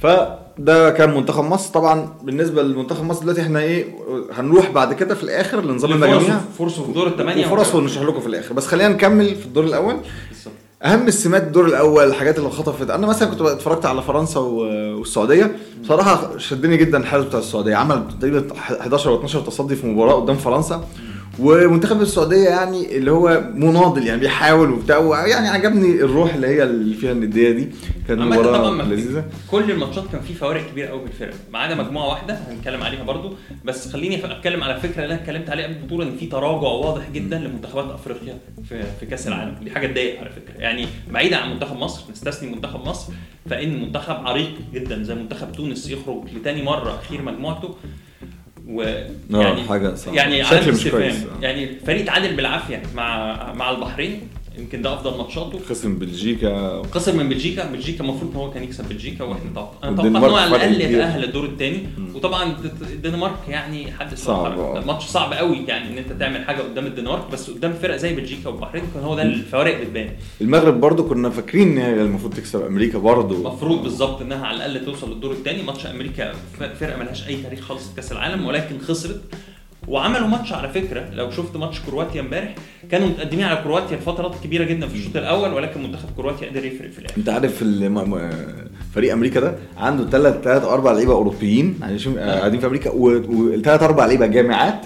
فده 0.00 0.90
كان 0.90 1.14
منتخب 1.14 1.44
مصر. 1.44 1.72
طبعا 1.72 2.14
بالنسبة 2.22 2.62
لمنتخب 2.62 3.04
مصر 3.04 3.20
دلوقتي 3.22 3.40
إحنا 3.40 3.60
إيه 3.60 3.84
هنروح 4.32 4.70
بعد 4.70 4.92
كده 4.92 5.14
في 5.14 5.22
الآخر 5.22 5.64
لنظام 5.64 5.92
المجاميع 5.92 6.38
فرصه 6.58 6.84
في 6.84 6.92
دور 6.92 7.06
الثمانيه 7.06 7.46
وفرص 7.46 7.74
ونشرح 7.74 8.02
لكم 8.02 8.20
في 8.20 8.26
الآخر. 8.26 8.54
بس 8.54 8.66
خلينا 8.66 8.88
نكمل 8.88 9.34
في 9.34 9.46
الدور 9.46 9.64
بالظبط. 9.64 10.06
أهم 10.84 11.08
السمات 11.08 11.42
الدور 11.42 11.66
الأول 11.66 12.04
الحاجات 12.04 12.38
اللي 12.38 12.50
خطفت 12.50 12.90
أنا 12.90 13.06
مثلا 13.06 13.28
كنت 13.28 13.40
اتفرجت 13.40 13.86
على 13.86 14.02
فرنسا 14.02 14.40
والسعودية. 14.40 15.56
بصراحة 15.82 16.38
شدني 16.38 16.76
جدا 16.76 16.98
الحارس 16.98 17.24
بتاع 17.24 17.38
السعودية. 17.38 17.76
عمل 17.76 18.04
تقريبا 18.20 18.52
11 18.52 19.10
أو 19.10 19.16
12 19.16 19.40
تصدي 19.40 19.76
في 19.76 19.86
مباراة 19.86 20.14
قدام 20.14 20.36
فرنسا. 20.36 20.84
ومنتخب 21.38 22.00
السعودية 22.00 22.48
يعني 22.48 22.96
اللي 22.96 23.10
هو 23.10 23.44
مناضل 23.54 24.06
يعني 24.06 24.20
بيحاول 24.20 24.70
وبتاع. 24.70 25.26
يعني 25.26 25.48
عجبني 25.48 25.94
الروح 25.94 26.34
اللي 26.34 26.46
هي 26.46 26.62
اللي 26.62 26.94
فيها 26.94 27.12
الندية 27.12 27.50
دي. 27.50 27.68
طبعا 28.08 28.24
مباراه 28.24 28.70
لذيذة. 28.70 29.24
كل 29.50 29.70
الماتشات 29.70 30.04
كان 30.12 30.20
في 30.20 30.34
فوارق 30.34 30.70
كبيرة 30.70 30.88
قوي 30.88 31.00
بالفرق 31.00 31.34
ما 31.52 31.58
عدا 31.58 31.74
مجموعة 31.74 32.08
واحدة 32.08 32.34
هنتكلم 32.34 32.82
عليها 32.82 33.02
برضو. 33.02 33.34
بس 33.64 33.88
خليني 33.88 34.24
أتكلم 34.24 34.62
على 34.62 34.76
الفكرة 34.76 35.02
اللي 35.02 35.14
أنا 35.14 35.22
اتكلمت 35.22 35.50
عليها 35.50 35.66
قبل 35.66 35.76
البطولة 35.76 36.04
إن 36.04 36.16
في 36.16 36.26
تراجع 36.26 36.68
واضح 36.68 37.10
جدا 37.10 37.38
لمنتخبات 37.38 37.90
أفريقيا 37.90 38.38
في 38.68 38.82
في 39.00 39.06
كأس 39.06 39.28
العالم. 39.28 39.54
دي 39.64 39.70
حاجة 39.70 39.86
تضايق 39.86 40.20
على 40.20 40.30
فكرة. 40.30 40.60
يعني 40.60 40.86
بعيدا 41.10 41.36
عن 41.36 41.50
منتخب 41.50 41.76
مصر 41.76 42.02
نستثني 42.12 42.50
منتخب 42.50 42.88
مصر 42.88 43.12
فإن 43.50 43.82
منتخب 43.82 44.14
عريق 44.26 44.50
جدا 44.74 45.02
زي 45.02 45.14
منتخب 45.14 45.52
تونس 45.52 45.90
يخرج 45.90 46.24
لتاني 46.34 46.62
مرة 46.62 46.98
أخير 46.98 47.22
مجموعته. 47.22 47.74
ويعني 48.68 49.62
حاجة 49.68 49.94
صعبة. 49.94 50.16
يعني 50.16 50.44
شكل 50.44 50.72
مش 50.72 50.88
كويس. 50.88 51.14
استفهام. 51.14 51.36
آه. 51.38 51.42
يعني 51.44 51.68
فريق 51.86 52.04
تعادل 52.04 52.36
بالعافية 52.36 52.82
مع 52.94 53.52
مع 53.52 53.70
البحرين 53.70 54.20
يمكن 54.72 54.82
ده 54.82 54.94
أفضل 54.94 55.18
ماتشاته. 55.18 55.60
خصم 55.68 55.98
بلجيكا. 55.98 56.82
خسر 56.82 57.12
من 57.16 57.28
بلجيكا. 57.28 57.72
بلجيكا 57.72 58.04
المفروض 58.04 58.30
إن 58.30 58.36
هو 58.36 58.50
كان 58.50 58.64
يكسب 58.64 58.88
بلجيكا 58.88 59.24
وإحنا 59.24 59.50
توقع 59.54 59.88
أنا 59.88 59.96
توقعت 59.96 60.06
إن 60.06 60.16
هو 60.16 60.36
على 60.36 60.56
الأقل. 60.56 60.80
يتأهل 60.80 61.24
الدور 61.24 61.44
الثاني 61.44 61.82
وطبعا 62.14 62.56
الدنمارك 62.92 63.48
يعني 63.48 63.92
حدث 63.92 64.24
صعب،. 64.24 64.58
آه. 64.58 64.84
ماتش 64.86 65.04
صعب 65.04 65.32
قوي 65.32 65.64
يعني 65.68 65.92
إن 65.92 65.98
أنت 65.98 66.12
تعمل 66.12 66.44
حاجة 66.44 66.62
قدام 66.62 66.86
الدنمارك 66.86 67.30
بس 67.32 67.50
قدام 67.50 67.72
فرق 67.72 67.96
زي 67.96 68.14
بلجيكا 68.14 68.48
والبحرين 68.48 68.82
كان 68.94 69.02
هو 69.02 69.14
ده 69.16 69.22
الفوارق 69.22 69.80
بتبان. 69.80 70.10
المغرب 70.40 70.80
برضو 70.80 71.08
كنا 71.08 71.30
فاكرين 71.30 71.68
إن 71.68 71.78
هي 71.78 72.02
المفروض 72.02 72.34
تكسب 72.34 72.62
أمريكا 72.66 72.98
برضو. 72.98 73.34
المفروض 73.34 73.82
بالظبط 73.82 74.22
إنها 74.22 74.46
على 74.46 74.66
الأقل 74.66 74.86
توصل 74.86 75.12
للدور 75.12 75.32
الثاني 75.32 75.62
ماتش 75.62 75.86
أمريكا 75.86 76.32
فرقة 76.80 76.96
ملهاش 76.96 77.28
أي 77.28 77.36
تاريخ 77.36 77.60
خالص 77.60 77.88
في 77.88 77.96
كأس 77.96 78.12
العالم 78.12 78.46
ولكن 78.46 78.78
خسرت. 78.78 79.20
وعملوا 79.88 80.28
ماتش 80.28 80.52
على 80.52 80.68
فكرة. 80.68 81.08
لو 81.12 81.30
شفت 81.30 81.56
ماتش 81.56 81.80
كرواتيا 81.80 82.20
امبارح 82.20 82.54
كانوا 82.90 83.08
متقدمين 83.08 83.44
على 83.44 83.60
كرواتيا 83.64 83.96
لفترات 83.96 84.34
كبيره 84.44 84.64
جدا 84.64 84.88
في 84.88 84.94
الشوط 84.94 85.16
الأول 85.16 85.52
ولكن 85.52 85.82
منتخب 85.82 86.08
كرواتيا 86.16 86.48
قدر 86.48 86.64
يفرق 86.64 86.90
في 86.90 86.98
الآخر. 86.98 87.16
أنت 87.16 87.28
عارف 87.28 87.64
فريق 88.94 89.12
أمريكا 89.12 89.40
ده 89.40 89.54
عنده 89.76 90.10
ثلاث 90.10 90.42
ثلاث 90.44 90.64
أربع 90.64 90.92
لعيبة 90.92 91.12
أوروبيين 91.12 91.80
عايشين 91.82 92.18
آه، 92.18 92.38
قاعدين 92.38 92.60
في 92.60 92.66
أمريكا 92.66 92.90
وثلاث 92.90 93.82
أربع 93.82 94.06
لعيبة 94.06 94.26
جامعات 94.26 94.80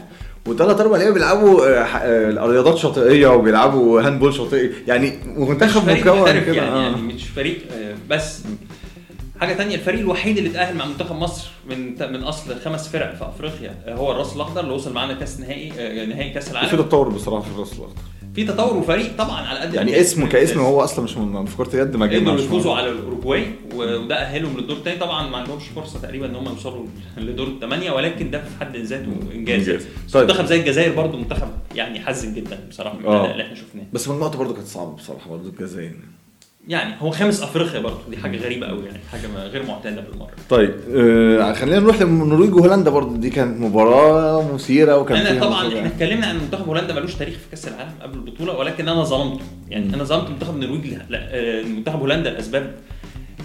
وثلاث 0.46 0.80
أربع 0.80 0.96
لعيبة 0.96 1.14
بيلعبوا 1.14 1.66
آه، 1.66 1.84
آه، 1.84 2.46
رياضات 2.46 2.78
شاطئية 2.78 3.28
وبيلعبوا 3.28 4.00
هاندبول 4.00 4.34
شاطئي. 4.34 4.70
يعني 4.88 5.12
منتخب 5.36 5.90
مكون 5.90 6.40
كده 6.40 6.52
يعني. 6.52 6.82
يعني 6.82 6.96
مش 6.96 7.24
فريق 7.28 7.58
بس 8.10 8.42
حاجة 9.40 9.54
تانية 9.54 9.74
الفريق 9.74 10.00
الوحيد 10.00 10.38
اللي 10.38 10.50
اتأهل 10.50 10.76
مع 10.76 10.84
منتخب 10.86 11.16
مصر 11.16 11.48
من 11.70 12.12
من 12.12 12.22
أصل 12.22 12.60
خمس 12.60 12.88
فرق 12.88 13.14
في 13.14 13.24
أفريقيا 13.24 13.74
هو 13.88 14.12
الراس 14.12 14.36
الأخضر 14.36 14.60
اللي 14.60 14.72
وصل 14.72 14.92
معانا 14.92 15.14
كأس 15.14 15.40
نهائي 15.40 15.72
آه، 15.78 16.04
نهائي 16.06 16.30
كأس 16.30 16.44
في 16.44 16.52
العالم 16.52 16.70
تطور 16.70 17.08
بصراحة 17.08 17.42
في 17.42 17.50
الراس 17.54 17.72
الأخضر. 17.72 17.94
في 18.34 18.44
تطور 18.44 18.76
وفريق 18.76 19.16
طبعا 19.18 19.40
على 19.46 19.58
قد 19.58 19.74
يعني. 19.74 20.00
اسمه 20.00 20.28
كاسم 20.28 20.60
هو 20.60 20.84
أصلا 20.84 21.04
مش 21.04 21.16
من 21.16 21.48
كره 21.56 21.76
يد 21.76 21.96
ما 21.96 22.06
جاي 22.06 22.22
يفوزوا 22.22 22.74
على 22.74 22.90
الأوروجواي 22.90 23.46
وده 23.74 24.14
أهلهم 24.16 24.56
للدور 24.56 24.76
الثاني 24.76 24.98
طبعا 24.98 25.28
ما 25.28 25.36
عندهمش 25.36 25.62
فرصة 25.68 26.00
تقريبا 26.00 26.26
إن 26.26 26.34
هم 26.36 26.46
يوصلوا 26.48 26.86
لدور 27.16 27.46
الثمانيه 27.46 27.90
ولكن 27.90 28.30
ده 28.30 28.38
في 28.38 28.60
حد 28.60 28.76
ذاته 28.76 29.12
إنجاز. 29.34 29.86
طيب. 30.12 30.28
منتخب 30.28 30.44
زي 30.44 30.60
الجزائر 30.60 30.92
برضو 30.94 31.16
منتخب 31.16 31.48
يعني 31.74 32.00
حزن 32.00 32.34
جدا 32.34 32.58
بصراحة 32.70 32.98
من 32.98 33.06
آه. 33.06 33.30
اللي 33.32 33.42
إحنا 33.42 33.54
شفناه. 33.54 33.84
بس 33.92 34.08
مجموعته 34.08 34.38
برضه 34.38 34.54
كانت 34.54 34.66
صعبة 34.66 34.92
بصراحة 34.92 35.30
برضه 35.30 35.48
الجزائر. 35.48 35.92
يعني 36.68 36.94
هو 37.00 37.10
خامس 37.10 37.42
أفريقيا 37.42 37.80
برضو 37.80 37.98
دي 38.10 38.16
حاجة 38.16 38.36
غريبة 38.38 38.66
قوي 38.66 38.84
يعني 38.86 38.98
حاجة 39.12 39.26
ما- 39.34 39.44
غير 39.44 39.62
معتادة 39.66 40.00
بالمرة. 40.00 40.30
طيب 40.50 40.74
آه 40.96 41.52
خلينا 41.52 41.78
نروح 41.78 42.02
للنرويج 42.02 42.54
وهولندا 42.54 42.90
برضه 42.90 43.16
دي 43.16 43.30
كانت 43.30 43.60
مباراة 43.60 44.52
مثيرة 44.54 44.96
وكان 44.98 45.26
أنا 45.26 45.40
طبعا 45.40 45.60
مفاجأة. 45.64 45.78
إحنا 45.78 45.88
اتكلمنا 45.88 46.26
عن 46.26 46.36
منتخب 46.38 46.66
هولندا 46.68 46.94
ملوش 46.94 47.14
تاريخ 47.14 47.34
في 47.34 47.50
كأس 47.50 47.68
العالم 47.68 47.90
قبل 48.02 48.14
البطولة 48.18 48.58
ولكن 48.58 48.88
أنا 48.88 49.02
ظلمته. 49.04 49.44
يعني 49.68 49.94
أنا 49.94 50.04
ظلمت 50.04 50.30
منتخب 50.30 50.54
النرويج 50.54 50.86
لا، 51.08 51.18
آه، 51.30 51.62
منتخب 51.62 52.00
هولندا 52.00 52.30
لأسباب 52.30 52.74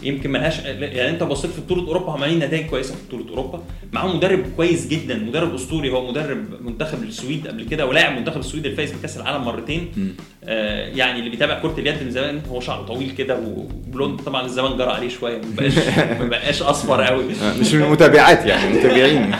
يمكن 0.04 0.32
ملهاش 0.32 0.60
يعني 0.60 1.10
انت 1.10 1.24
بصيت 1.24 1.52
في 1.52 1.62
بطولة 1.62 1.88
أوروبا 1.88 2.12
عمالين 2.12 2.40
نتائج 2.40 2.66
كويسة 2.66 2.96
في 2.96 3.02
بطولة 3.08 3.30
أوروبا. 3.30 3.64
معاهم 3.94 4.16
مدرب 4.18 4.44
كويس 4.58 4.88
جدا 4.88 5.18
مدرب 5.18 5.54
أسطوري. 5.56 5.90
هو 5.92 6.12
مدرب 6.12 6.46
منتخب 6.62 7.04
السويد 7.04 7.48
قبل 7.48 7.64
كده 7.64 7.86
ولاعب 7.86 8.18
منتخب 8.18 8.40
السويد 8.40 8.66
الفايز 8.66 8.92
بكأس 8.92 9.18
العالم 9.18 9.44
مرتين. 9.46 10.16
آه 10.44 10.88
يعني 10.88 11.20
اللي 11.20 11.30
بيتابع 11.30 11.60
كرة 11.60 11.76
اليد 11.78 12.04
من 12.04 12.12
زمان 12.12 12.42
هو 12.50 12.60
شعره 12.60 12.82
طويل 12.82 13.12
كده 13.18 13.40
وبلوند 13.40 14.20
طبعا 14.20 14.46
الزمان 14.46 14.78
جرى 14.78 14.92
عليه 14.92 15.10
شوية. 15.10 15.38
ما 15.38 15.56
بقاش 15.58 15.74
ما 16.22 16.28
بقاش 16.28 16.62
أصفر 16.62 17.02
قوي 17.04 17.24
مش 17.60 17.74
من 17.74 17.84
المتابعات 17.84 18.46
يعني 18.46 18.74
متابعين. 18.80 19.32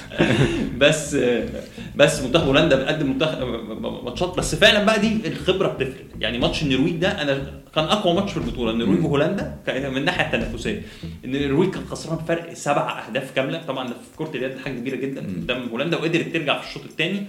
بس 0.80 1.16
بس 1.96 2.22
منتخب 2.22 2.46
هولندا 2.46 2.76
بيقدم 2.76 3.10
منتخب 3.10 3.46
ماتشات 4.04 4.38
بس 4.38 4.54
فعلا 4.54 4.84
بقى 4.84 5.00
دي 5.00 5.28
الخبرة 5.28 5.68
بتفرق. 5.68 6.04
يعني 6.20 6.38
ماتش 6.38 6.62
النرويج 6.62 6.94
ده 6.96 7.22
أنا 7.22 7.52
كان 7.74 7.84
أقوى 7.84 8.14
ماتش 8.14 8.30
في 8.32 8.36
البطولة 8.36 8.70
النرويج 8.70 9.04
وهولندا 9.04 9.56
من 9.68 9.96
الناحية 9.96 10.26
التنافسية. 10.26 10.82
النرويج 11.24 11.70
كان 11.70 11.82
خسران 11.90 12.18
فرق 12.28 12.52
سبع 12.52 13.02
أهداف 13.06 13.32
كاملة 13.36 13.62
طبعا 13.68 13.88
في 13.88 14.16
كرة 14.16 14.30
اليد 14.34 14.58
حاجة 14.58 14.72
كبيرة 14.74 14.96
جدا 14.96 15.20
قدام 15.20 15.68
هولندا 15.68 15.96
وقدرت 15.96 16.28
ترجع 16.32 16.60
في 16.60 16.68
الشوط 16.68 16.84
الثاني 16.84 17.22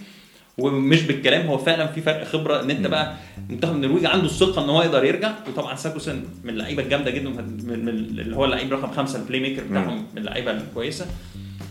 ومش 0.57 1.01
بالكلام 1.03 1.47
هو 1.47 1.57
فعلا 1.57 1.87
في 1.87 2.01
فرق 2.01 2.23
خبرة 2.23 2.61
إن 2.61 2.69
أنت 2.71 2.87
بقى 2.87 3.13
منتخب 3.49 3.75
النرويج 3.75 4.05
عنده 4.05 4.25
الثقة 4.25 4.63
إن 4.63 4.69
هو 4.69 4.81
يقدر 4.81 5.03
يرجع. 5.05 5.31
وطبعا 5.47 5.75
ساكوسن 5.75 6.23
من 6.43 6.49
اللعيبة 6.49 6.83
الجامدة 6.83 7.11
جدا 7.11 7.29
من 7.29 7.89
اللي 7.89 8.35
هو 8.35 8.45
اللعيب 8.45 8.73
رقم 8.73 8.91
خمسة 8.91 9.19
ال 9.19 9.39
playmaker 9.39 9.63
بتاعهم 9.63 10.05
من 10.15 10.17
اللعيبة 10.21 10.51
الكويسة. 10.51 11.05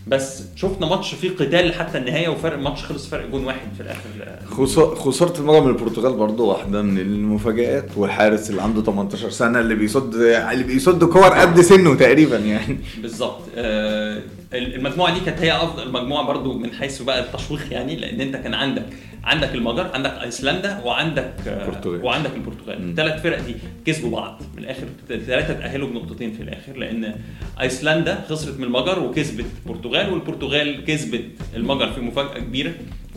بس 0.07 0.43
شفنا 0.57 0.87
ماتش 0.87 1.15
فيه 1.15 1.31
قتال 1.31 1.69
لحتى 1.69 1.99
النهاية 1.99 2.29
وفرق 2.29 2.53
الماتش 2.53 2.85
خلص 2.85 3.07
فرق 3.07 3.27
جون 3.31 3.45
واحد 3.45 3.69
في 3.77 3.83
الآخر. 3.83 4.95
خسارة 4.97 5.37
المجموعه 5.39 5.61
من 5.61 5.69
البرتغال 5.69 6.13
برضه 6.13 6.45
واحدة 6.45 6.83
من 6.83 6.99
المفاجآت 6.99 7.89
والحارس 7.97 8.51
اللي 8.51 8.63
عنده 8.63 8.83
18 8.83 9.31
سنة 9.31 9.61
اللي 9.61 9.75
بيصد 9.75 10.15
اللي 10.15 10.65
بيصد 10.65 11.05
كور 11.05 11.29
قد 11.29 11.61
سنه 11.61 11.95
تقريبا 11.95 12.37
يعني. 12.39 12.79
بالظبط. 13.03 13.41
آه 13.57 14.23
المجموعة 14.53 15.15
دي 15.15 15.21
كانت 15.21 15.41
هي 15.41 15.57
أفضل 15.57 15.93
مجموعه 15.93 16.27
برضو 16.27 16.59
من 16.59 16.73
حيث 16.73 17.03
بقى 17.03 17.21
التشويق 17.21 17.73
يعني 17.73 17.97
لأن 17.97 18.21
أنت 18.21 18.37
كان 18.37 18.55
عندك 18.55 18.87
عندك 19.25 19.55
المجر 19.55 19.91
عندك 19.95 20.11
أيسلندا 20.23 20.81
وعندك 20.85 21.35
البرتغال. 21.47 22.05
وعندك 22.05 22.31
البرتغال. 22.35 22.91
الثلاث 22.91 23.23
فرق 23.23 23.41
دي 23.41 23.55
كسبوا 23.85 24.11
بعض. 24.11 24.43
من 24.57 24.63
الآخر 24.63 24.87
ثلاثة 25.09 25.53
تأهلوا 25.53 25.89
بنقطتين 25.89 26.33
في 26.33 26.43
الآخر 26.43 26.77
لأن 26.77 27.15
أيسلندا 27.61 28.25
خسرت 28.29 28.59
من 28.59 28.65
المجر 28.65 28.99
وكسبت 28.99 29.45
البرتغال 29.67 30.13
والبرتغال 30.13 30.85
كسبت 30.85 31.25
المجر 31.57 31.93
في 31.93 32.01
مفاجأة 32.01 32.39
كبيرة 32.39 32.73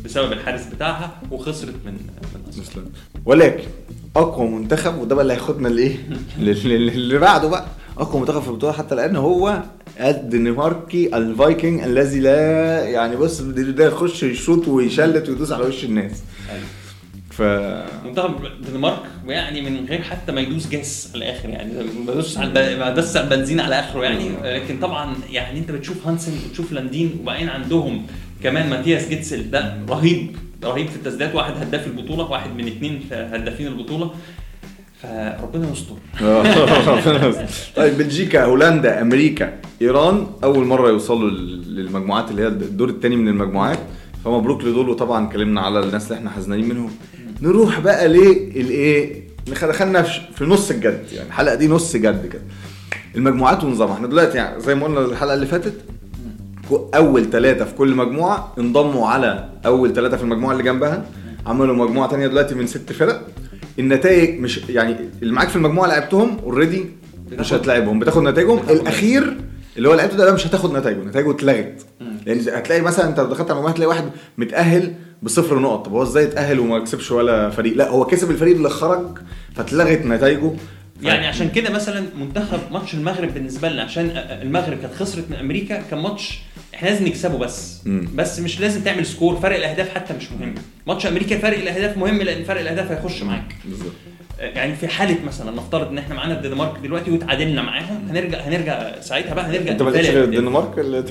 بسبب 0.05 0.31
الحارس 0.31 0.65
بتاعها 0.65 1.21
وخسرت 1.31 1.75
من 1.85 1.93
من 2.35 2.41
أيسلندا. 2.57 2.91
ولكن 3.25 3.63
أقوى 4.15 4.47
منتخب 4.47 4.97
وده 4.97 5.15
بقى 5.15 5.21
اللي 5.21 5.33
هياخدنا 5.33 5.67
لإيه؟ 5.67 5.95
اللي 6.37 7.17
بعده 7.17 7.47
بقى. 7.47 7.65
أقوى 7.97 8.19
منتخب 8.21 8.41
في 8.41 8.47
البطولة 8.47 8.73
حتى 8.73 8.95
الآن 8.95 9.15
هو 9.15 9.63
الدنماركي 9.99 11.17
الفايكنج 11.17 11.81
الذي 11.83 12.19
لا 12.19 12.83
يعني 12.83 13.15
بص 13.15 13.41
ده 13.41 13.85
يخش 13.85 14.23
يشوط 14.23 14.67
ويشلت 14.67 15.29
ويدوس 15.29 15.51
على 15.51 15.65
وش 15.65 15.83
الناس. 15.83 16.23
أيوة. 16.51 16.63
ف 17.31 17.41
منتخب 18.05 18.45
الدنمارك 18.45 18.99
يعني 19.27 19.61
من 19.61 19.85
غير 19.85 20.01
حتى 20.01 20.31
ما 20.31 20.41
يدوس 20.41 20.67
جاس 20.67 21.09
على 21.13 21.25
الآخر 21.25 21.49
يعني 21.49 21.73
ما 22.05 22.11
يدوس 22.11 22.37
على 22.37 22.75
ما 22.75 22.89
دس 22.89 23.17
على 23.17 23.23
البنزين 23.25 23.59
على 23.59 23.79
آخره 23.79 24.03
يعني. 24.03 24.29
لكن 24.43 24.79
طبعا 24.79 25.15
يعني 25.31 25.59
أنت 25.59 25.71
بتشوف 25.71 26.07
هانسن 26.07 26.31
وتشوف 26.49 26.71
لاندين 26.71 27.17
وبعدين 27.21 27.49
عندهم 27.49 28.05
كمان 28.43 28.69
ماتياس 28.69 29.09
جيدسل 29.09 29.51
ده 29.51 29.77
رهيب 29.89 30.35
رهيب 30.63 30.87
في 30.87 30.95
التسديدات 30.95 31.35
واحد 31.35 31.53
هداف 31.57 31.87
البطولة 31.87 32.31
واحد 32.31 32.55
من 32.55 32.67
اثنين 32.67 33.01
هدافين 33.11 33.67
البطولة. 33.67 34.11
فربنا 35.03 35.71
يستر. 35.71 35.95
طيب 37.75 37.97
بلجيكا 37.97 38.45
هولندا 38.45 39.01
أمريكا 39.01 39.53
إيران 39.81 40.27
أول 40.43 40.65
مرة 40.65 40.89
يوصلوا 40.89 41.29
للمجموعات 41.29 42.31
اللي 42.31 42.41
هي 42.41 42.47
الدور 42.47 42.89
الثاني 42.89 43.15
من 43.15 43.27
المجموعات. 43.27 43.79
فمبروك 44.25 44.63
لدول 44.63 44.89
وطبعا 44.89 45.27
اتكلمنا 45.27 45.61
على 45.61 45.79
الناس 45.79 46.07
اللي 46.07 46.17
إحنا 46.17 46.29
حزنانين 46.29 46.69
منهم. 46.69 46.91
نروح 47.41 47.79
بقى 47.79 48.07
للايه 48.07 49.23
دخلنا 49.47 50.01
في 50.35 50.45
نص 50.45 50.71
الجد 50.71 51.03
يعني 51.13 51.27
الحلقة 51.27 51.55
دي 51.55 51.67
نص 51.67 51.95
جد 51.95 52.25
كده. 52.25 52.41
المجموعات 53.15 53.63
ونظامها. 53.63 53.93
إحنا 53.93 54.07
دلوقتي 54.07 54.37
يعني 54.37 54.61
زي 54.61 54.75
ما 54.75 54.85
قلنا 54.85 54.99
الحلقة 54.99 55.33
اللي 55.33 55.45
فاتت 55.45 55.73
أول 56.71 57.29
ثلاثة 57.29 57.65
في 57.65 57.73
كل 57.75 57.95
مجموعة 57.95 58.53
انضموا 58.59 59.07
على 59.07 59.49
أول 59.65 59.93
ثلاثة 59.93 60.17
في 60.17 60.23
المجموعة 60.23 60.51
اللي 60.51 60.63
جنبها. 60.63 61.05
عملوا 61.45 61.75
مجموعة 61.75 62.09
ثانية 62.09 62.27
دلوقتي 62.27 62.55
من 62.55 62.67
ست 62.67 62.91
فرق. 62.93 63.27
النتائج 63.79 64.39
مش 64.39 64.57
يعني 64.69 64.95
اللي 65.21 65.33
معاك 65.33 65.49
في 65.49 65.55
المجموعة 65.55 65.87
لعبتهم 65.87 66.37
already 66.43 66.85
مش 67.31 67.53
هتلاعبهم 67.53 67.99
بتاخد 67.99 68.23
نتائجهم. 68.23 68.59
الأخير 68.69 69.37
اللي 69.77 69.89
هو 69.89 69.93
لعبته 69.93 70.17
ده, 70.17 70.25
ده 70.25 70.33
مش 70.33 70.47
هتاخد 70.47 70.77
نتائجه 70.77 70.97
نتائجه 70.97 71.31
اتلغت. 71.31 71.85
لأن 71.99 72.37
يعني 72.39 72.59
هتلاقي 72.59 72.81
مثلا 72.81 73.09
انت 73.09 73.19
لو 73.19 73.25
دخلت 73.25 73.41
على 73.41 73.51
المجموعة 73.51 73.73
تلاقي 73.73 73.89
واحد 73.89 74.09
متأهل 74.37 74.93
بصفر 75.23 75.59
نقط. 75.59 75.85
طب 75.85 75.91
هو 75.91 76.03
إزاي 76.03 76.23
اتأهل 76.23 76.59
وما 76.59 76.79
كسبش 76.79 77.11
ولا 77.11 77.49
فريق؟ 77.49 77.77
لا 77.77 77.89
هو 77.89 78.05
كسب 78.05 78.31
الفريق 78.31 78.55
اللي 78.55 78.69
خرج 78.69 79.17
فاتلغت 79.55 80.05
نتائجه. 80.05 80.51
يعني 81.01 81.27
عشان 81.27 81.49
كده 81.49 81.69
مثلا 81.69 82.05
منتخب 82.19 82.59
ماتش 82.71 82.93
المغرب 82.93 83.33
بالنسبة 83.33 83.69
لنا 83.69 83.83
عشان 83.83 84.09
المغرب 84.41 84.77
كانت 84.81 84.93
خسرت 84.93 85.25
من 85.29 85.35
أمريكا 85.35 85.81
كان 85.81 85.99
ماتش 85.99 86.39
إحنا 86.79 86.89
لازم 86.89 87.07
نكسبه 87.07 87.37
بس. 87.37 87.81
م. 87.85 88.05
بس 88.15 88.39
مش 88.39 88.59
لازم 88.59 88.81
تعمل 88.81 89.05
score. 89.05 89.39
فرق 89.39 89.55
الأهداف 89.55 89.95
حتى 89.95 90.13
مش 90.13 90.31
مهم. 90.31 90.55
ماتش 90.87 91.05
أمريكا 91.05 91.37
فرق 91.37 91.57
الأهداف 91.57 91.97
مهم 91.97 92.17
لأن 92.21 92.43
فرق 92.43 92.61
الأهداف 92.61 92.91
هيخش 92.91 93.21
معاك. 93.23 93.55
بالظبط. 93.65 93.91
يعني 94.39 94.75
في 94.75 94.87
حالة 94.87 95.17
مثلا 95.27 95.51
نفترض 95.51 95.87
إن 95.87 95.97
إحنا 95.97 96.15
معانا 96.15 96.37
الدنمارك 96.37 96.79
دلوقتي 96.83 97.11
وتعادلنا 97.11 97.61
معاهم 97.61 98.07
هنرجع 98.09 98.37
هنرجع 98.39 99.01
ساعتها 99.01 99.33
بقى 99.33 99.45
هنرجع 99.45 99.71
أنت 99.71 99.81
غير 99.81 100.23
الدنمارك 100.23 100.79
اللي 100.79 101.03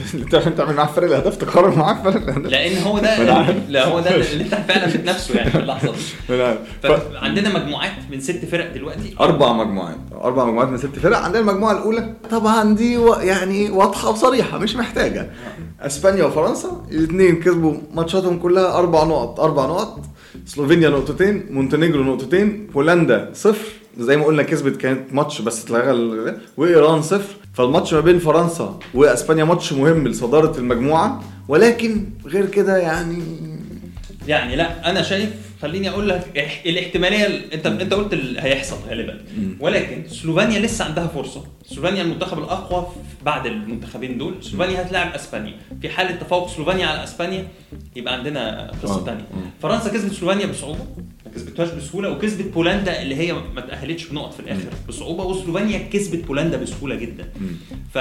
تعمل 0.57 0.75
معاه 0.75 0.87
فرق 0.87 1.07
الاهداف 1.07 1.37
تقارن 1.37 1.79
معاه 1.79 2.03
فرق 2.03 2.17
الاهداف 2.17 2.53
لأن 2.53 2.83
هو 2.83 2.99
ده 2.99 3.23
لا. 3.69 3.87
هو 3.89 4.01
ده 4.01 4.15
اللي 4.15 4.45
أنت 4.45 4.55
فعلا 4.55 4.87
بتنافسه 4.87 5.35
يعني 5.35 5.51
في 5.51 5.59
اللحظة 5.59 5.93
دي. 5.93 6.55
فعندنا 6.83 7.59
مجموعات 7.59 7.93
من 8.11 8.21
ست 8.21 8.45
فرق 8.45 8.75
دلوقتي. 8.75 9.15
أربع 9.21 9.53
مجموعات. 9.53 9.97
أربع 10.15 10.45
مجموعات 10.45 10.69
من 10.69 10.79
ست 10.79 10.99
فرق. 11.03 11.19
عندنا 11.19 11.41
المجموعة 11.41 11.73
الأولى. 11.73 12.15
طبعا 12.31 12.75
دي. 12.75 12.99
يعني 13.21 13.71
واضحة 13.71 14.11
وصريحة 14.11 14.59
مش 14.59 14.77
محتاجة. 14.77 15.31
إسبانيا 15.81 16.25
وفرنسا 16.25 16.85
الاثنين 16.91 17.41
كسبوا 17.41 17.75
ماتشاتهم 17.95 18.39
كلها 18.39 18.79
أربع 18.79 19.05
نقط. 19.05 19.41
أربع 19.41 19.67
نقط. 19.67 20.01
سلوفينيا 20.47 20.89
نقطتين 20.89 21.47
مونتينيجرو 21.51 22.03
نقطتين 22.03 22.71
صفر. 23.33 23.69
زي 23.99 24.17
ما 24.17 24.25
قلنا 24.25 24.43
كسبت 24.43 24.77
كانت 24.77 25.15
ماتش 25.15 25.41
بس 25.41 25.65
اتلغى 25.65 26.37
وإيران 26.57 27.03
صفر. 27.03 27.35
فالماتش 27.55 27.95
ما 27.95 28.01
بين 28.01 28.19
فرنسا 28.19 28.79
وإسبانيا 28.95 29.45
ماتش 29.45 29.73
مهم 29.73 30.09
لصدارة 30.09 30.59
المجموعة. 30.59 31.23
ولكن 31.49 32.05
غير 32.27 32.47
كده 32.47 32.77
يعني 32.77 33.23
يعني 34.27 34.57
لا 34.57 34.91
أنا 34.91 35.03
شايف 35.03 35.31
خليني 35.63 35.91
أقول 35.91 36.09
لك 36.09 36.51
الاحتمالية 36.67 37.27
انت 37.55 37.67
أنت 37.67 37.95
قلت 37.95 38.13
اللي 38.13 38.41
هيحصل 38.41 38.77
غالبا. 38.89 39.21
ولكن 39.61 40.09
سلوفينيا 40.09 40.61
لسه 40.61 40.85
عندها 40.85 41.07
فرصة. 41.07 41.45
سلوفينيا 41.67 42.03
المنتخب 42.03 42.39
الأقوى 42.39 42.87
بعد 43.25 43.47
المنتخبين 43.47 44.19
دول. 44.19 44.35
سلوفينيا 44.41 44.83
هتلاعب 44.83 45.15
إسبانيا. 45.15 45.55
في 45.83 45.89
حالة 45.89 46.17
تفوق 46.17 46.49
سلوفينيا 46.49 46.87
على 46.87 47.05
إسبانيا 47.05 47.47
يبقى 47.97 48.15
عندنا 48.15 48.71
قصة 48.83 49.05
ثانية 49.05 49.25
فرنسا 49.63 49.89
كسبت 49.89 50.13
سلوفينيا 50.13 50.47
بصعوبة. 50.47 50.87
ما 51.29 51.35
كسبتهاش 51.35 51.69
بسهولة 51.71 52.11
وكسبت 52.11 52.55
بولندا 52.55 53.03
اللي 53.03 53.17
هي 53.17 53.33
ما 53.33 53.61
تأهلتش 53.61 54.07
بنقط 54.07 54.35
في 54.35 54.41
الآخر. 54.41 54.69
بصعوبة 54.89 55.25
وسلوفينيا 55.25 55.79
كسبت 55.93 56.25
بولندا 56.25 56.57
بسهولة 56.57 56.95
جدا. 56.95 57.25
ف 57.95 57.99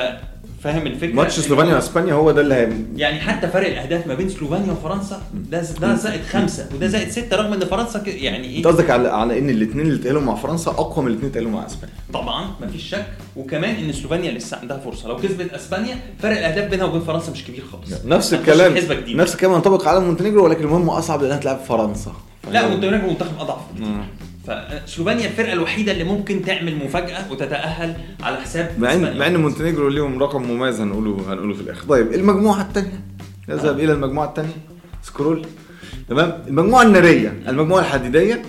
فاهم 0.63 0.88
الفكرة؟ 0.88 1.13
ماتش 1.13 1.39
سلوفينيا 1.39 1.75
وإسبانيا 1.75 2.13
هو 2.13 2.31
ده 2.31 2.41
اللي 2.41 2.55
هي... 2.55 2.69
يعني 2.96 3.19
حتى 3.19 3.48
فرق 3.48 3.67
الأهداف 3.67 4.07
ما 4.07 4.13
بين 4.13 4.29
سلوفينيا 4.29 4.72
وفرنسا 4.72 5.22
ده 5.34 5.62
ده 5.81 5.96
زائد 5.96 6.22
خمسة 6.22 6.69
وده 6.75 6.88
زائد 6.88 7.10
ستة 7.10 7.38
رغم 7.38 7.53
إن 7.53 7.60
فرنسا 7.60 8.00
ك... 8.00 8.07
يعني 8.07 8.48
إيه؟ 8.48 8.57
أنت 8.57 8.67
قصدك 8.67 8.89
على 8.89 9.07
على 9.10 9.39
إن 9.39 9.50
الاثنين 9.50 9.86
اللي 9.86 10.01
اتقالوا 10.01 10.22
مع 10.22 10.36
فرنسا 10.36 10.72
أقوى 10.72 11.05
من 11.05 11.12
الاثنين 11.12 11.29
اللي 11.29 11.39
اتقالوا 11.39 11.51
مع 11.51 11.65
إسبانيا. 11.65 11.96
طبعا 12.13 12.51
ما 12.62 12.67
فيش 12.67 12.89
شك. 12.89 13.05
وكمان 13.36 13.75
إن 13.75 13.93
سلوفينيا 13.93 14.31
لسه 14.31 14.57
عندها 14.57 14.77
فرصة. 14.77 15.07
لو 15.07 15.17
كسبت 15.17 15.53
إسبانيا 15.53 15.96
فرق 16.19 16.38
الأهداف 16.38 16.69
بينها 16.69 16.86
وبين 16.86 17.01
فرنسا 17.01 17.31
مش 17.31 17.43
كبير 17.43 17.63
خالص. 17.72 18.05
نفس 18.05 18.34
الكلام. 18.34 18.74
نفس 19.10 19.34
الكلام. 19.36 19.53
ينطبق 19.53 19.88
على 19.88 20.00
مونتينيجرو 20.00 20.46
ولكن 20.46 20.63
المهم 20.63 20.89
أصعب 20.89 21.22
لانها 21.22 21.38
تلعب 21.38 21.57
فرنسا. 21.57 22.13
لا 22.51 22.68
مونتينيجرو 22.68 23.10
منتخب 23.10 23.39
أضعف 23.39 23.62
فسلوفينيا 24.48 25.27
الفرقة 25.27 25.54
الوحيدة 25.54 25.92
اللي 25.92 26.04
ممكن 26.04 26.42
تعمل 26.42 26.75
مفاجأة 26.75 27.32
وتتأهل 27.32 27.96
على 28.24 28.38
حساب 28.38 28.75
مع 28.80 28.94
إن 28.94 29.18
مع 29.18 29.27
إن 29.27 29.38
مونتينيجرو 29.38 29.88
ليهم 29.88 30.20
رقم 30.24 30.44
مميز 30.44 30.82
هنقوله 30.82 31.34
هنقوله 31.34 31.54
في 31.54 31.62
الآخر. 31.62 31.88
طيب 31.88 32.13
المجموعة 32.13 32.62
الثانية 32.62 33.00
نذهب 33.50 33.80
آه. 33.80 33.84
إلى 33.84 33.94
المجموعة 33.94 34.27
الثانية 34.27 34.58
scroll. 35.03 35.46
تمام؟ 36.10 36.44
المجموعة 36.48 36.84
النارية 36.84 37.34
المجموعة 37.48 37.80
الحديدية 37.82 38.42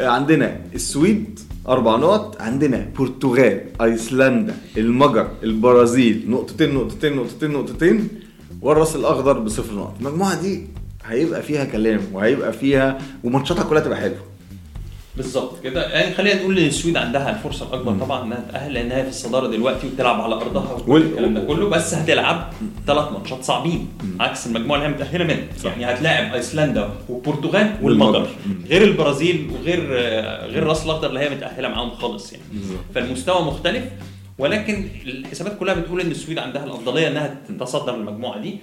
عندنا 0.00 0.60
السويد 0.74 1.40
أربع 1.68 1.96
نقط. 1.96 2.42
عندنا 2.42 2.90
برتغال 2.98 3.60
أيسلندا 3.82 4.56
المجر 4.76 5.28
البرازيل. 5.42 6.24
نقطتين 6.28 6.74
نقطتين 6.74 7.16
نقطتين 7.16 7.50
نقطتين. 7.50 8.08
والرأس 8.62 8.96
الأخضر 8.96 9.38
بصفر 9.38 9.74
نقط. 9.74 9.94
المجموعة 10.00 10.40
دي 10.40 10.66
هيبقى 11.08 11.42
فيها 11.42 11.64
كلام 11.64 12.00
وهيبقى 12.12 12.52
فيها 12.52 12.98
وماتشاتها 13.24 13.64
كلها 13.64 13.80
تبقى 13.82 13.98
حلوة. 13.98 14.18
بالظبط 15.16 15.62
كده. 15.62 15.88
يعني 15.88 16.14
خلينا 16.14 16.40
نقول 16.40 16.58
إن 16.58 16.66
السويد 16.66 16.96
عندها 16.96 17.30
الفرصة 17.30 17.68
الأكبر 17.68 17.92
طبعا 17.92 18.24
إنها 18.24 18.44
تأهل 18.52 18.74
لأنها 18.74 19.02
في 19.02 19.08
الصدارة 19.08 19.46
دلوقتي 19.46 19.86
وتلعب 19.86 20.20
على 20.20 20.34
أرضها 20.34 20.72
وكل 20.72 20.90
وال- 20.92 21.02
الكلام 21.06 21.34
ده 21.34 21.40
كله 21.40 21.68
بس 21.68 21.94
هتلعب 21.94 22.52
ثلاث 22.86 23.12
ماتشات 23.12 23.44
صعبين. 23.44 23.88
عكس 24.20 24.46
المجموعة 24.46 24.76
اللي 24.78 24.88
هي 24.88 24.92
متأهلة 24.94 25.24
منها. 25.24 25.44
يعني 25.64 25.84
هتلاعب 25.94 26.34
أيسلندا 26.34 26.90
والبرتغال 27.08 27.74
والمجر. 27.82 28.28
غير 28.68 28.82
البرازيل 28.84 29.50
وغير 29.54 29.80
غير 30.50 30.62
راس 30.62 30.84
الأخضر 30.84 31.08
اللي 31.08 31.20
هي 31.20 31.30
متأهلة 31.30 31.68
معاهم 31.68 31.90
خالص 31.90 32.32
يعني. 32.32 32.44
فالمستوى 32.94 33.42
مختلف 33.42 33.84
ولكن 34.38 34.88
الحسابات 35.06 35.58
كلها 35.58 35.74
بتقول 35.74 36.00
إن 36.00 36.10
السويد 36.10 36.38
عندها 36.38 36.64
الأفضلية 36.64 37.08
إنها 37.08 37.34
تتصدر 37.48 37.94
المجموعة 37.94 38.40
دي. 38.40 38.58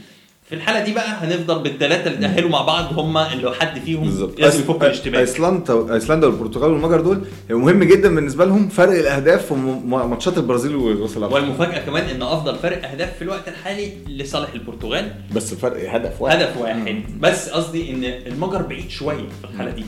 في 0.49 0.55
الحالة 0.55 0.83
دي 0.85 0.93
بقى 0.93 1.07
هنفضل 1.09 1.63
بالثلاثه 1.63 2.07
اللي 2.07 2.27
تاهلوا 2.27 2.49
مع 2.49 2.61
بعض 2.61 2.99
هم 2.99 3.17
اللي 3.17 3.53
حد 3.59 3.79
فيهم 3.79 4.03
بالظبط. 4.03 4.39
لازم 4.39 4.59
يفك 4.59 4.83
الاشتباك. 4.83 5.19
أيسلندا 5.19 5.93
أيسلندا 5.93 6.27
والبرتغال 6.27 6.71
والمجر 6.71 7.01
دول 7.01 7.21
مهم 7.49 7.83
جدا 7.83 8.15
بالنسبة 8.15 8.45
لهم 8.45 8.69
فرق 8.69 8.99
الأهداف 8.99 9.45
في 9.45 9.53
ماتشات 9.85 10.37
البرازيل 10.37 10.75
وراس 10.75 11.17
والمفاجأة 11.17 11.85
كمان 11.85 12.03
إن 12.03 12.21
أفضل 12.21 12.55
فرق 12.55 12.89
أهداف 12.89 13.15
في 13.15 13.21
الوقت 13.21 13.47
الحالي 13.47 13.91
لصالح 14.07 14.49
البرتغال. 14.53 15.11
بس 15.35 15.53
فرق 15.53 15.95
هدف 15.95 16.21
واحد. 16.21 16.41
هدف 16.41 16.57
واحد. 16.57 17.03
بس 17.19 17.49
قصدي 17.49 17.91
إن 17.93 18.03
المجر 18.03 18.61
بعيد 18.61 18.89
شوية 18.89 19.17
في 19.41 19.47
الحالة 19.53 19.71
دي. 19.71 19.85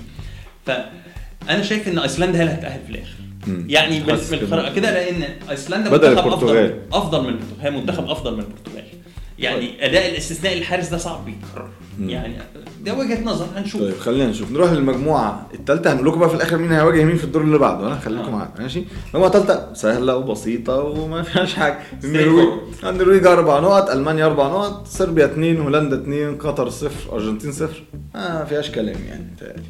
فانا 0.65 1.63
شايف 1.63 1.87
إن 1.87 1.99
أيسلندا 1.99 2.37
هي 2.39 2.41
اللي 2.41 2.53
هتتأهل 2.53 2.79
في 2.87 2.91
الآخر. 2.91 3.15
مم. 3.47 3.65
يعني 3.69 3.99
من 3.99 4.73
كده. 4.75 4.91
لأن 4.91 5.23
أيسلندا 5.49 5.89
منتخب. 5.89 6.27
أفضل 6.27 6.73
أفضل 6.93 7.21
من 7.23 7.29
البرتغال. 7.29 7.61
هي 7.61 7.71
منتخب 7.71 8.09
أفضل 8.09 8.33
من 8.33 8.39
البرتغال. 8.39 8.76
يعني 9.39 9.85
أداء 9.85 10.09
الاستثناء 10.11 10.57
الحارس 10.57 10.87
ده 10.87 10.97
صعب 10.97 11.27
يتكرر. 11.27 11.69
يعني 11.99 12.35
ده 12.85 12.93
وجهة 12.93 13.23
نظر 13.23 13.47
هنشوف. 13.55 13.81
طيب 13.81 13.97
خلينا 13.97 14.27
نشوف. 14.27 14.51
نروح 14.51 14.71
للمجموعة 14.71 15.47
الثالثه 15.53 15.93
هنقول 15.93 16.07
لكم 16.07 16.19
بقى 16.19 16.29
في 16.29 16.35
الآخر 16.35 16.57
مين 16.57 16.71
هيواجه 16.71 17.03
مين 17.03 17.17
في 17.17 17.23
الدور 17.23 17.41
اللي 17.41 17.57
بعده. 17.57 17.87
أنا 17.87 17.99
خليكم 17.99 18.27
آه. 18.27 18.29
معانا 18.31 18.51
ماشي؟ 18.59 18.83
المجموعه 19.13 19.27
الثالثه 19.27 19.73
سهلة 19.73 20.15
وبسيطة 20.15 20.75
وما 20.83 21.23
فيهاش 21.23 21.53
حاجة. 21.53 21.79
النرويج 22.03 22.47
النرويج 22.83 23.25
أربع 23.27 23.59
نقط 23.59 23.89
ألمانيا 23.89 24.25
أربع 24.25 24.47
نقط 24.47 24.87
صربيا 24.87 25.25
اثنين 25.25 25.61
هولندا 25.61 26.01
اثنين 26.01 26.37
قطر 26.37 26.69
صفر 26.69 27.13
أرجنتين 27.15 27.51
صفر. 27.51 27.83
آه 28.15 28.39
ما 28.39 28.45
فيهاش 28.45 28.71
كلام 28.71 28.95
يعني 29.07 29.31
متهيألي. 29.35 29.63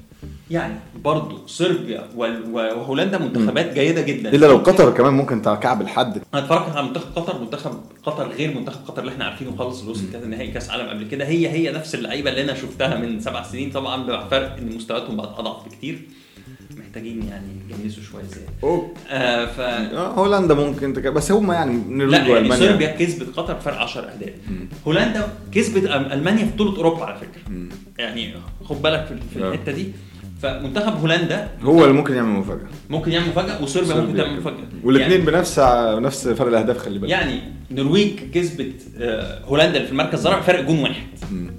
يعني. 0.52 0.74
برضه 1.04 1.48
صربيا 1.48 2.04
وال- 2.16 2.52
وهولندا 2.54 3.18
منتخبات 3.18 3.74
جيدة 3.74 4.02
جدا. 4.02 4.30
إلا 4.34 4.46
لو 4.46 4.58
قطر 4.58 4.92
كمان 4.94 5.14
ممكن 5.14 5.42
تكعب 5.42 5.82
الحد. 5.82 6.22
أنا 6.34 6.44
اتفرجت 6.44 6.76
على 6.76 6.88
منتخب 6.88 7.06
قطر 7.16 7.40
منتخب 7.42 7.72
قطر 8.04 8.28
غير 8.28 8.56
منتخب 8.58 8.86
قطر 8.88 9.02
اللي 9.02 9.12
إحنا 9.12 9.26
عارفينه 9.26 9.56
خالص 9.58 9.80
اللي 9.80 9.92
وصل 9.92 10.12
كأس 10.14 10.24
نهائي 10.24 10.52
كأس 10.52 10.70
عالم 10.70 10.90
قبل 10.90 11.08
كده. 11.08 11.26
هي 11.26 11.50
هي 11.50 11.72
نفس 11.72 11.96
اللعيبة 11.96 12.30
اللي 12.30 12.42
أنا 12.44 12.54
شفتها 12.54 12.98
من 12.98 13.20
سبع 13.20 13.44
سنين. 13.44 13.72
طبعا 13.72 14.04
بفرق 14.04 14.58
إن 14.58 14.76
مستوياتهم 14.76 15.16
بقت 15.18 15.40
أضعف 15.40 15.66
بكتير. 15.66 16.00
محتاجين 16.78 17.24
يعني 17.28 17.48
يجنسوا 17.70 18.04
شوية 18.04 18.24
زيادة. 18.24 18.88
آه 19.10 19.46
ف 19.46 19.60
آه، 19.60 20.08
هولندا 20.08 20.54
ممكن 20.54 20.94
تكعب 20.94 21.14
بس 21.14 21.32
هم 21.32 21.52
يعني 21.52 21.72
لا 21.74 21.78
النرويج 21.88 22.28
يعني 22.30 22.56
صربيا 22.56 22.88
كسبت 22.88 23.38
قطر 23.38 23.54
بفرق 23.54 23.78
10 23.78 24.02
أهداف. 24.02 24.34
هولندا 24.88 25.28
كسبت 25.52 25.84
ألمانيا 25.86 26.46
في 26.46 26.52
بطولة 26.52 26.78
أوروبا 26.78 27.06
على 27.06 27.18
فكرة. 27.18 27.50
مم. 27.50 27.70
يعني 27.98 28.34
خد 28.66 28.82
بالك 28.82 29.06
في, 29.06 29.16
في 29.34 29.44
آه. 29.46 29.48
الحتة 29.54 29.72
دي. 29.72 29.88
فمنتخب 30.42 31.00
هولندا 31.00 31.48
هو 31.62 31.84
اللي 31.84 31.94
ممكن 31.94 32.16
يعمل 32.16 32.30
مفاجأة. 32.40 32.68
ممكن 32.90 33.12
يعمل 33.12 33.28
مفاجأة 33.28 33.64
وصربيا 33.64 33.96
ممكن 33.96 34.18
تعمل. 34.18 34.38
مفاجأة. 34.38 34.58
والاثنين 34.84 35.12
يعني 35.12 35.32
بنفس 35.32 35.60
نفس 36.00 36.28
فرق 36.28 36.48
الأهداف 36.48 36.78
خلي 36.78 37.00
بالك. 37.00 37.12
يعني 37.12 37.40
نرويج 37.72 38.12
كسبت 38.34 38.74
آه، 39.00 39.44
هولندا 39.46 39.76
اللي 39.76 39.86
في 39.86 39.92
المركز 39.92 40.26
الرابع 40.28 40.42
فرق 40.42 40.62
جون 40.62 40.80
واحد. 40.80 41.04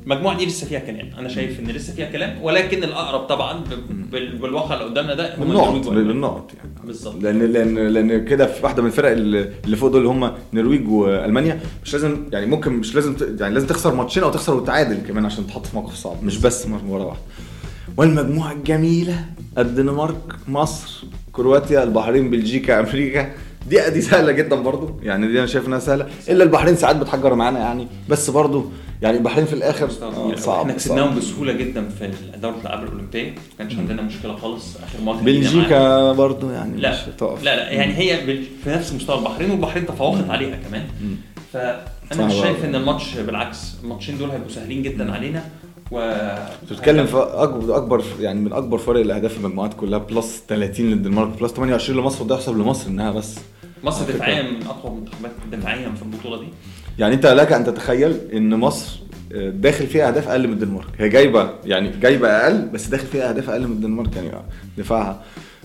المجموعه 0.06 0.38
دي 0.38 0.46
لسه 0.46 0.66
فيها 0.66 0.78
كلام. 0.78 1.10
أنا 1.18 1.28
شايف 1.28 1.60
إن 1.60 1.66
لسه 1.66 1.92
فيها 1.94 2.10
كلام 2.10 2.38
ولكن 2.42 2.84
الأقرب 2.84 3.20
طبعا 3.20 3.64
بالواقع 4.12 4.74
اللي 4.74 4.84
قدامنا 4.84 5.14
ده 5.14 5.36
هم 5.36 5.42
النرويج. 5.42 5.88
بالنقط 5.88 6.50
يعني. 6.56 6.70
بالظبط. 6.84 7.22
لأن 7.22 7.38
لأن 7.52 7.78
لأن 7.78 8.24
كده 8.24 8.46
في 8.46 8.64
واحدة 8.64 8.82
من 8.82 8.88
الفرق 8.88 9.10
اللي 9.10 9.76
فوق 9.76 9.90
دول 9.90 10.00
اللي 10.00 10.08
هم 10.12 10.32
النرويج 10.52 10.88
وألمانيا. 10.88 11.60
مش 11.84 11.92
لازم 11.92 12.24
يعني 12.32 12.46
ممكن 12.46 12.72
مش 12.72 12.94
لازم 12.94 13.16
يعني 13.40 13.54
لازم 13.54 13.66
تخسر 13.66 13.94
ماتشين 13.94 14.22
أو 14.22 14.30
تخسر 14.30 14.54
وتعادل 14.54 14.98
كمان 15.08 15.24
عشان 15.24 15.46
تحط 15.46 15.66
في 15.66 15.76
موقف 15.76 15.94
صعب. 15.94 16.24
مش 16.24 16.38
بس 16.38 16.66
مباراه 16.66 17.06
واحدة. 17.06 17.22
والمجموعة 17.96 18.52
الجميلة. 18.52 19.24
الدنمارك 19.58 20.20
مصر 20.48 21.04
كرواتيا 21.32 21.82
البحرين 21.82 22.30
بلجيكا 22.30 22.80
أمريكا. 22.80 23.30
دي 23.68 23.90
دي 23.90 24.00
سهلة 24.00 24.32
جدا 24.32 24.56
برضو. 24.56 25.00
يعني 25.02 25.26
دي 25.26 25.38
أنا 25.38 25.46
شايف 25.46 25.66
إنها 25.66 25.78
سهلة. 25.78 26.06
إلا 26.28 26.44
البحرين 26.44 26.76
ساعات 26.76 26.96
بتحجر 26.96 27.34
معانا 27.34 27.58
يعني. 27.58 27.86
بس 28.08 28.30
برضو 28.30 28.64
يعني 29.02 29.16
البحرين 29.18 29.46
في 29.46 29.52
الآخر 29.52 29.88
آه، 30.02 30.34
صعب 30.36 30.60
إحنا 30.60 30.72
كسبناهم. 30.72 31.16
بسهولة 31.16 31.52
جدا 31.52 31.88
في 31.88 32.10
دوره 32.42 32.54
الالعاب 32.54 32.82
الأولمبية. 32.82 33.30
ما 33.30 33.36
كانش 33.58 33.78
عندنا 33.78 34.02
مشكلة 34.02 34.36
خالص. 34.36 34.76
آخر 34.76 35.04
معاهم. 35.04 35.24
بلجيكا 35.24 36.12
برضو 36.12 36.50
يعني 36.50 36.80
لا. 36.80 36.90
مش 36.90 36.98
هتقف. 37.08 37.42
لا 37.42 37.56
لا. 37.56 37.70
يعني 37.70 37.94
هي 37.98 38.26
في 38.64 38.70
نفس 38.70 38.92
مستوى 38.92 39.18
البحرين 39.18 39.50
والبحرين 39.50 39.86
تفوقت 39.86 40.30
عليها 40.30 40.56
كمان. 40.68 40.84
فأنا 41.52 42.26
مش 42.26 42.34
شايف. 42.34 42.64
إن 42.64 42.74
الماتش 42.74 43.14
بالعكس. 43.14 43.74
الماتشين 43.82 44.18
دول 44.18 44.30
هيبقوا 44.30 44.50
سهلين 44.50 44.82
جدا 44.82 45.12
علينا. 45.12 45.44
و 45.90 46.14
بتتكلم 46.62 47.06
في 47.06 47.16
أكبر 47.16 47.76
اكبر 47.76 48.04
يعني 48.20 48.40
من 48.40 48.52
أكبر 48.52 48.78
فرق 48.78 49.00
الأهداف 49.00 49.32
في 49.32 49.38
المجموعات 49.38 49.74
كلها 49.74 49.98
plus 49.98 50.42
30 50.48 50.86
للدنمارك 50.86 51.40
plus 51.40 51.52
28 51.52 52.00
لمصر 52.00 52.24
وده 52.24 52.34
يحسب 52.34 52.58
لمصر 52.58 52.88
إنها 52.88 53.10
بس 53.10 53.38
مصر. 53.84 54.04
دفاعيا 54.04 54.42
من 54.42 54.66
اقوى 54.66 54.92
المنتخبات 54.92 55.30
دفاعيا 55.52 55.90
في 55.90 56.02
البطولة 56.02 56.40
دي. 56.40 56.48
يعني 56.98 57.14
أنت 57.14 57.26
لك 57.26 57.52
أن 57.52 57.64
تتخيل 57.64 58.16
إن 58.32 58.54
مصر 58.54 59.00
آه، 59.34 59.50
داخل 59.50 59.86
فيها 59.86 60.08
أهداف 60.08 60.28
أقل 60.28 60.46
من 60.46 60.52
الدنمارك. 60.52 60.86
هي 60.98 61.08
جايبة 61.08 61.50
يعني 61.64 61.90
جايبة 62.00 62.28
أقل 62.28 62.68
بس 62.68 62.86
داخل 62.86 63.06
فيها 63.06 63.28
أهداف 63.28 63.50
أقل 63.50 63.66
من 63.66 63.72
الدنمارك 63.72 64.16
يعني 64.16 64.30
دفاعها 64.78 65.22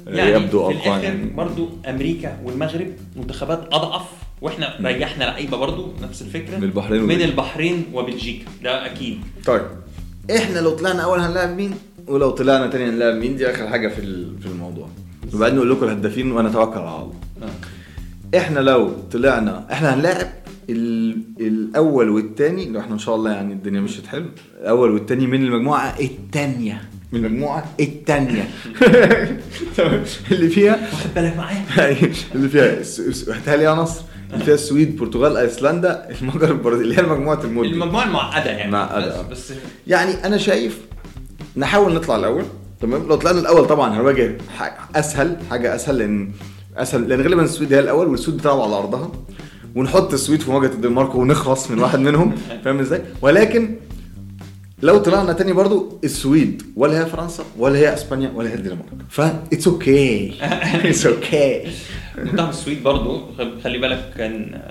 آه، 0.08 0.16
يعني 0.16 0.32
يبدو 0.32 0.62
أقوى 0.62 1.04
يعني. 1.04 1.30
برضو 1.30 1.70
أمريكا 1.90 2.38
والمغرب 2.44 2.88
منتخبات 3.16 3.74
أضعف 3.74 4.06
وإحنا 4.42 4.78
ريحنا 4.82 5.24
لعيبة 5.24 5.58
برضو 5.58 5.94
نفس 6.02 6.22
الفكرة 6.22 6.58
من 6.58 6.64
البحرين 6.64 7.04
من. 7.04 7.22
البحرين 7.22 7.86
وبلجيكا. 7.94 8.46
ده 8.64 8.86
أكيد. 8.86 9.22
طيب. 9.46 9.62
إحنا 10.32 10.60
لو 10.60 10.70
طلعنا 10.72 11.02
أول 11.04 11.20
هنلاعب 11.20 11.58
مين؟ 11.58 11.72
ولو 12.08 12.30
طلعنا 12.30 12.68
تاني 12.68 12.90
هنلاعب 12.90 13.16
مين؟ 13.16 13.36
دي 13.36 13.50
آخر 13.52 13.68
حاجة 13.68 13.88
في 13.88 14.02
في 14.42 14.46
الموضوع. 14.46 14.88
وبعدين 15.34 15.56
نقول 15.58 15.72
لكم 15.72 15.84
الهدافين 15.86 16.32
وأنا 16.32 16.50
اتوكل 16.50 16.80
على 16.80 16.96
الله. 17.02 17.14
إحنا 18.38 18.60
لو 18.60 18.92
طلعنا 19.12 19.66
إحنا 19.72 19.94
هنلاعب 19.94 20.28
ال... 20.70 21.18
الأول 21.40 22.10
والثاني 22.10 22.70
لو 22.70 22.80
إحنا 22.80 22.94
إن 22.94 23.00
شاء 23.00 23.16
الله 23.16 23.32
يعني 23.32 23.54
الدنيا 23.54 23.82
مشيت 23.82 24.08
حلو. 24.08 24.26
الأول 24.62 24.92
والثاني 24.92 25.28
من 25.28 25.44
المجموعة 25.44 25.96
الثانية 26.00 26.82
من 27.12 27.26
المجموعة؟ 27.26 27.66
الثانية 27.80 28.50
اللي 30.32 30.50
فيها؟ 30.50 30.72
واخد 30.92 31.10
بالك 31.16 31.38
معايا؟ 31.38 31.64
اللي 32.36 32.50
فيها 32.50 32.80
الس- 32.80 33.00
الس- 33.00 33.30
احتها 33.30 33.56
لي 33.58 33.64
يا 33.64 33.72
نصر. 33.74 34.02
اللي 34.34 34.46
فيها 34.46 34.54
السويد 34.54 34.88
البرتغال 34.90 35.38
أيسلندا 35.38 36.08
المجر 36.22 36.52
البرازيل 36.52 36.84
اللي 36.84 36.98
هي 36.98 37.04
مجموعه 37.04 37.44
المود. 37.44 37.66
المجموعة 37.66 38.04
المعقدة 38.04 38.52
يعني 38.52 38.72
معقدة،. 38.72 39.22
بس, 39.22 39.52
بس 39.52 39.58
يعني 39.88 40.26
أنا 40.26 40.38
شايف 40.38 40.80
نحاول 41.58 41.94
نطلع 41.94 42.16
الأول 42.16 42.44
تمام؟ 42.82 43.08
لو 43.08 43.16
طلعنا 43.16 43.40
الأول 43.40 43.68
طبعا 43.68 43.96
هنواجه 43.96 44.38
أسهل 44.96 45.38
حاجة 45.50 45.76
أسهل 45.76 45.98
لأن 45.98 46.32
أسهل 46.78 47.10
لأن 47.10 47.22
غالبا 47.22 47.44
السويد 47.44 47.74
هي 47.74 47.80
الأول 47.80 48.08
والسويد 48.08 48.38
بتلعب 48.38 48.62
على 48.62 48.76
أرضها. 48.76 49.12
ونحط 49.76 50.14
السويد 50.14 50.42
في 50.42 50.52
مواجهة 50.52 50.74
الدنمارك 50.74 51.16
ونخلص 51.16 51.72
من 51.72 51.80
واحد 51.80 52.00
منهم 52.00 52.36
فاهم 52.66 52.80
إزاي؟ 52.80 53.02
ولكن 53.22 53.76
لو 54.82 54.98
طلعنا 54.98 55.34
تاني 55.34 55.54
برضو 55.54 56.00
السويد 56.04 56.64
ولا 56.76 57.00
هي 57.02 57.06
فرنسا 57.06 57.44
ولا 57.58 57.78
هي 57.78 57.94
إسبانيا 57.94 58.32
ولا 58.36 58.50
هي 58.50 58.54
الدنمارك. 58.54 58.90
فا 59.10 59.44
it's 59.54 59.68
okay 59.68 60.34
it's 60.42 61.06
okay 61.06 61.62
منتخب 62.18 62.50
السويد 62.50 62.84
برضو 62.84 63.22
خلي 63.64 63.78
بالك 63.78 64.14
كان 64.18 64.62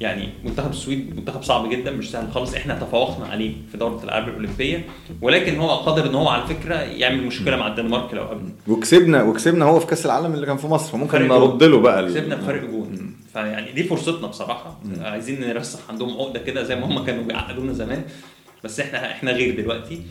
يعني 0.00 0.28
منتخب 0.44 0.70
السويد 0.70 1.16
منتخب 1.16 1.42
صعب 1.42 1.70
جدا 1.70 1.90
مش 1.90 2.10
سهل 2.10 2.32
خالص 2.32 2.54
إحنا 2.54 2.74
تفوقنا 2.78 3.26
عليه 3.26 3.52
في 3.72 3.78
دورة 3.78 3.98
الألعاب 3.98 4.28
الأولمبية 4.28 4.84
ولكن 5.22 5.56
هو 5.56 5.70
قادر 5.70 6.10
إن 6.10 6.14
هو 6.14 6.28
على 6.28 6.46
فكرة 6.46 6.74
يعمل 6.74 7.22
مشكلة 7.26 7.56
مع 7.56 7.66
الدنمارك 7.68 8.14
لو 8.14 8.22
قبل. 8.22 8.48
وكسبنا 8.68 9.22
وكسبنا 9.22 9.64
هو 9.64 9.80
في 9.80 9.86
كأس 9.86 10.06
العالم 10.06 10.34
اللي 10.34 10.46
كان 10.46 10.56
في 10.56 10.66
مصر 10.66 10.92
فممكن 10.92 11.28
نرد 11.28 11.62
له 11.62 11.80
بقى 11.80 12.06
كسبنا 12.06 12.36
بفرق 12.36 12.64
جون. 12.70 13.14
فيعني 13.32 13.72
دي 13.72 13.84
فرصتنا 13.84 14.26
بصراحة. 14.26 14.80
عايزين 15.00 15.40
نرسخ 15.40 15.90
عندهم 15.90 16.10
عقدة 16.20 16.38
كده 16.40 16.62
زي 16.62 16.76
ما 16.76 16.86
هم 16.86 17.04
كانوا 17.04 17.24
بيعقدونا 17.24 17.72
زمان 17.72 18.02
بس 18.64 18.80
إحنا 18.80 19.12
إحنا 19.12 19.30
غير 19.30 19.60
دلوقتي. 19.60 20.02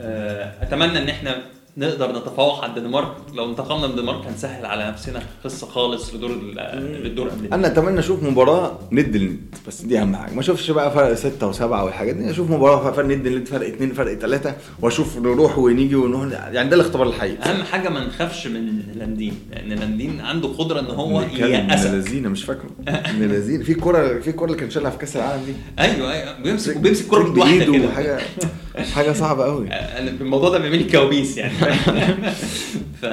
آه، 0.00 0.52
أتمنى 0.62 0.98
إن 0.98 1.08
إحنا 1.08 1.36
نقدر 1.76 2.10
نتفوق 2.18 2.62
على 2.64 2.72
الدنمارك. 2.76 3.12
لو 3.34 3.50
انتقمنا 3.50 3.86
من 3.86 3.92
الدنمارك 3.92 4.26
هنسهل 4.26 4.66
على 4.66 4.88
نفسنا. 4.88 5.22
قصة 5.44 5.66
خالص 5.66 6.14
لدور 6.14 6.30
ال- 6.30 7.02
للدور 7.04 7.28
قبل. 7.28 7.46
أنا 7.52 7.66
أتمنى 7.66 7.98
أشوف 8.00 8.22
مباراة 8.22 8.78
ند 8.92 9.16
لند 9.16 9.40
بس 9.68 9.82
دي 9.82 9.98
أهم 10.00 10.16
حاجة. 10.16 10.34
ما 10.34 10.40
اشوفش 10.40 10.70
بقى 10.70 10.92
فرق 10.92 11.14
ستة 11.14 11.46
وسبعة 11.48 11.84
والحاجات 11.84 12.14
دي. 12.16 12.30
أشوف 12.30 12.50
مباراة 12.50 12.92
فرق 12.92 13.04
ند 13.04 13.26
لند 13.26 13.48
فرق 13.48 13.66
اتنين 13.66 13.92
فرق 13.92 14.18
تلاتة 14.18 14.54
وأشوف 14.80 15.18
نروح 15.18 15.58
ونيجي 15.58 15.94
ونروح. 15.96 16.32
يعني 16.32 16.68
ده 16.68 16.76
الاختبار 16.76 17.06
الحقيقي. 17.08 17.42
أهم 17.50 17.62
حاجة 17.62 17.88
ما 17.88 18.06
نخافش 18.06 18.46
من 18.46 18.82
لاندين 18.94 19.34
لأن 19.50 19.68
لاندين 19.78 20.20
عنده 20.20 20.48
قدرة 20.48 20.80
إن 20.80 20.86
هو 20.86 21.20
يأسك 21.22 21.90
لذينه 21.90 22.28
مش 22.28 22.44
فاكره. 22.44 22.70
من 23.18 23.28
لذينه 23.28 23.64
في 23.64 23.74
كوره 23.74 24.18
في 24.20 24.32
كوره 24.32 24.46
اللي 24.48 24.60
كان 24.60 24.70
شالها 24.70 24.90
في 24.90 24.98
كأس 24.98 25.16
العالم 25.16 25.42
دي. 25.44 25.52
أيوه 25.78 26.12
أيوه. 26.12 26.38
بيمسك 26.42 26.76
وبيمسك 26.76 27.06
كوره 27.06 27.22
مسك 27.22 27.32
بايد 27.34 27.68
واحدة 27.68 27.72
بإيده 27.72 27.84
كده. 27.86 27.94
حاجة 27.94 28.18
حاجة 28.94 29.12
صعبة 29.12 29.44
قوي 29.44 29.68
الموضوع 29.98 30.50
ده 30.50 30.58
بيعمل 30.58 30.78
لي 30.78 30.92
كوابيس 30.92 31.36
يعني. 31.36 31.54
ف 33.02 33.06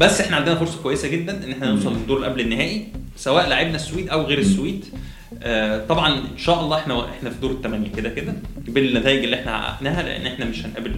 بس 0.00 0.20
إحنا 0.20 0.36
عندنا 0.36 0.54
فرصة 0.54 0.82
كويسة 0.82 1.08
جدا 1.08 1.44
إن 1.44 1.52
إحنا 1.52 1.70
نوصل 1.70 1.92
للدور 1.92 2.24
قبل 2.24 2.40
النهائي 2.40 2.88
سواء 3.16 3.48
لعبنا 3.48 3.76
السويد 3.76 4.08
أو 4.08 4.22
غير 4.22 4.38
السويد. 4.38 4.84
آه، 5.42 5.86
طبعا 5.86 6.14
إن 6.14 6.38
شاء 6.38 6.60
الله 6.60 6.78
إحنا 6.78 7.10
إحنا 7.10 7.30
في 7.30 7.36
دور 7.40 7.50
الثمانيه 7.50 7.92
كده 7.96 8.08
كده 8.08 8.32
بالنتائج 8.58 9.24
اللي 9.24 9.36
إحنا 9.36 9.60
حققناها 9.60 10.02
لأن 10.02 10.26
إحنا 10.26 10.44
مش 10.44 10.66
هنقابل 10.66 10.96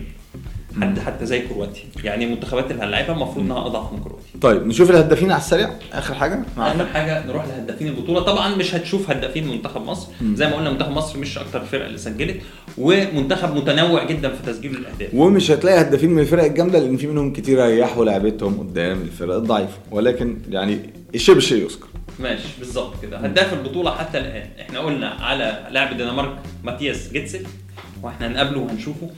حد 0.81 0.99
حتى 0.99 1.27
زي 1.27 1.41
كرواتيا. 1.41 1.85
يعني 2.05 2.25
المنتخبات 2.25 2.71
اللي 2.71 2.83
هنلعبها 2.83 3.13
المفروض 3.13 3.45
إنها 3.45 3.67
أضعف 3.67 3.93
من 3.93 3.99
كرواتيا. 3.99 4.41
طيب 4.41 4.67
نشوف 4.67 4.91
الهدافين 4.91 5.31
على 5.31 5.41
السريع. 5.41 5.71
آخر 5.93 6.15
حاجة. 6.15 6.41
اهم 6.59 6.87
حاجة 6.87 7.27
نروح 7.27 7.45
لهدافين 7.47 7.89
البطولة. 7.89 8.21
طبعا 8.21 8.57
مش 8.57 8.75
هتشوف 8.75 9.11
هدافين 9.11 9.49
منتخب 9.49 9.83
مصر. 9.83 10.09
زي 10.35 10.47
ما 10.47 10.57
قلنا 10.57 10.71
منتخب 10.71 10.93
مصر 10.93 11.19
مش 11.19 11.39
أكتر 11.39 11.63
الفرق 11.63 11.85
اللي 11.85 11.99
سجلت. 11.99 12.37
ومنتخب 12.79 13.57
متنوع 13.57 14.05
جدا 14.05 14.29
في 14.29 14.53
تسجيل 14.53 14.77
الأهداف. 14.77 15.15
ومش 15.15 15.51
هتلاقي 15.51 15.81
هدافين 15.81 16.11
من 16.11 16.21
الفرق 16.21 16.45
الجامدة 16.45 16.79
لأن 16.79 16.97
في 16.97 17.07
منهم 17.07 17.33
كتير 17.33 17.67
ريحوا 17.67 18.05
لعبتهم 18.05 18.59
قدام 18.59 19.03
الفرق 19.03 19.35
الضعيفة. 19.35 19.79
ولكن 19.91 20.39
يعني 20.51 20.79
الشيء 21.15 21.35
بالشيء 21.35 21.65
يذكر. 21.65 21.87
ماشي 22.19 22.49
بالظبط 22.59 23.03
كده. 23.03 23.19
هداف 23.19 23.53
البطولة 23.53 23.91
حتى 23.91 24.19
الآن. 24.19 24.49
إحنا 24.61 24.79
قلنا 24.79 25.09
على 25.09 25.67
لاعب 25.71 25.93
الدنمارك 25.93 26.39
ماتياس 26.65 27.13
جيدسل 27.13 27.43
وإحنا 28.03 28.27
هنقابله 28.27 28.59
وهنشوفه. 28.59 29.11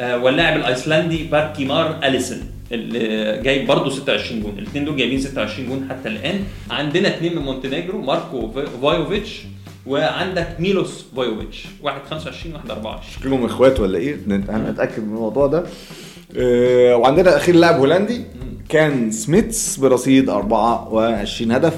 واللاعب 0.00 0.56
الأيسلندي 0.56 1.24
بياركي 1.24 1.77
مار 1.77 1.98
إليسون 2.04 2.38
اللي 2.72 3.40
جايب 3.42 3.66
برضه 3.66 3.90
26 3.90 4.42
جون. 4.42 4.54
الاثنين 4.58 4.84
دول 4.84 4.96
جايبين 4.96 5.20
26 5.20 5.68
جون 5.68 5.86
حتى 5.90 6.08
الآن. 6.08 6.40
عندنا 6.70 7.08
اثنين 7.08 7.36
من 7.36 7.42
مونتينيجرو 7.42 8.00
ماركو 8.00 8.50
في- 8.50 8.66
فويوفيتش 8.82 9.40
وعندك 9.86 10.48
ميلوس 10.58 11.04
فويوفيتش 11.16 11.64
واحد 11.82 12.00
25 12.10 12.54
واحد 12.54 12.70
24 12.70 13.12
شكلهم 13.20 13.44
إخوات 13.44 13.80
ولا 13.80 13.98
إيه؟ 13.98 14.16
نت- 14.28 14.50
هنتاكد 14.50 15.02
من 15.02 15.08
الموضوع 15.14 15.46
ده. 15.46 15.64
آه، 16.36 16.96
وعندنا 16.96 17.36
أخير 17.36 17.54
لاعب 17.54 17.78
هولندي 17.78 18.20
كاي 18.68 19.10
سميتس 19.10 19.76
برصيد 19.76 20.30
24 20.30 21.52
هدف. 21.52 21.74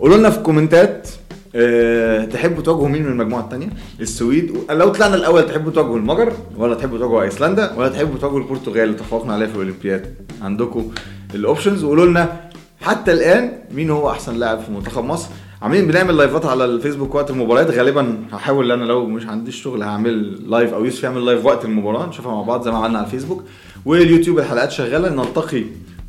قولوا 0.00 0.16
لنا 0.16 0.30
في 0.30 0.38
الكومنتات 0.38 1.08
أه 1.54 2.24
تحبوا 2.24 2.62
تواجهوا 2.62 2.88
مين 2.88 3.02
من 3.02 3.12
المجموعة 3.12 3.40
الثانية 3.40 3.68
السويد. 4.00 4.56
لو 4.70 4.88
طلعنا 4.88 5.14
الأول 5.14 5.46
تحبوا 5.46 5.70
تواجهوا 5.70 5.98
المجر 5.98 6.32
ولا 6.56 6.74
تحبوا 6.74 6.98
تواجهوا 6.98 7.22
أيسلندا 7.22 7.74
ولا 7.76 7.88
تحبوا 7.88 8.18
تواجهوا 8.18 8.38
البرتغال؟ 8.38 8.82
اللي 8.82 8.94
اتفوقنا 8.94 9.32
عليها 9.32 9.48
في 9.48 9.54
الأولمبياد. 9.54 10.14
عندكم 10.42 10.90
ال 11.34 11.40
options 11.40 11.84
وقولوا 11.84 12.06
لنا 12.06 12.40
حتى 12.80 13.12
الآن 13.12 13.52
مين 13.74 13.90
هو 13.90 14.10
أحسن 14.10 14.34
لاعب 14.36 14.58
في 14.58 14.72
منتخب 14.72 15.04
مصر. 15.04 15.28
عاملين 15.62 15.86
بنعمل 15.86 16.16
لايفات 16.16 16.46
على 16.46 16.64
الفيسبوك 16.64 17.14
وقت 17.14 17.30
المباريات 17.30 17.70
غالبا 17.70 18.16
هحاول 18.32 18.72
أنا 18.72 18.84
لو 18.84 19.06
مش 19.06 19.26
عنديش 19.26 19.62
شغل 19.62 19.82
هعمل 19.82 20.50
live 20.50 20.74
أو 20.74 20.84
يوسف 20.84 21.04
يعمل 21.04 21.26
live 21.26 21.46
وقت 21.46 21.64
المباراة. 21.64 22.06
نشوفها 22.06 22.32
مع 22.32 22.42
بعض 22.42 22.64
زي 22.64 22.70
ما 22.70 22.78
عملنا 22.78 22.98
على 22.98 23.06
الفيسبوك. 23.06 23.42
واليوتيوب 23.84 24.38
الحلقات 24.38 24.70
شغالة. 24.70 25.08
نلتقي 25.08 25.64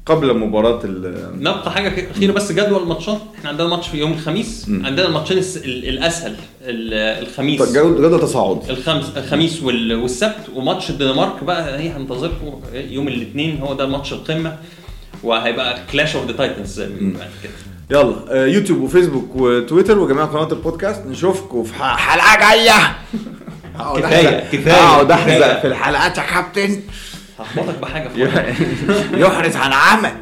قبل 0.05 0.37
مباراة 0.37 0.79
ال- 0.83 1.31
نبقى 1.43 1.71
حاجة 1.71 2.11
أخيرة 2.11 2.31
بس 2.31 2.51
جدول 2.51 2.83
الماتشات. 2.83 3.17
إحنا 3.37 3.49
عندنا 3.49 3.67
ماتش 3.67 3.87
في 3.87 3.97
يوم 3.97 4.11
الخميس 4.13 4.69
مم. 4.69 4.85
عندنا 4.85 5.07
الماتشين 5.07 5.37
الأسهل 5.65 6.35
ال- 6.61 7.23
الخميس. 7.27 7.61
جدول 7.71 8.59
الخمس 8.69 9.05
الخميس 9.17 9.63
وال- 9.63 9.95
والسبت 9.95 10.49
وماتش 10.55 10.89
الدنمارك 10.89 11.43
بقى. 11.43 11.79
هي 11.79 11.89
هنتظركم. 11.89 12.61
يوم 12.73 13.07
الاثنين 13.07 13.57
هو 13.61 13.73
ده 13.73 13.85
ماتش 13.87 14.13
القمة 14.13 14.57
وهيبقى 15.23 15.79
clash 15.91 16.15
of 16.15 16.27
the 16.27 16.31
titans 16.33 16.81
يلا 17.91 18.15
آه، 18.29 18.45
يوتيوب 18.45 18.81
وفيسبوك 18.81 19.35
وتويتر 19.35 19.99
وجميع 19.99 20.25
قنوات 20.25 20.53
البودكاست. 20.53 21.05
نشوفكم 21.07 21.63
في 21.63 21.73
حلقة 21.73 22.55
جاية. 22.55 22.71
كفاية، 24.51 24.73
هقعد 24.73 25.05
كفاية. 25.11 25.43
أحزق 25.43 25.61
في 25.61 25.67
الحلقات 25.67 26.17
يا 26.17 26.23
كابتن. 26.23 26.81
هخبطك 27.39 27.79
بحاجة. 27.81 28.09
يحرز 29.25 29.55
عن 29.55 29.73
عمك. 29.73 30.15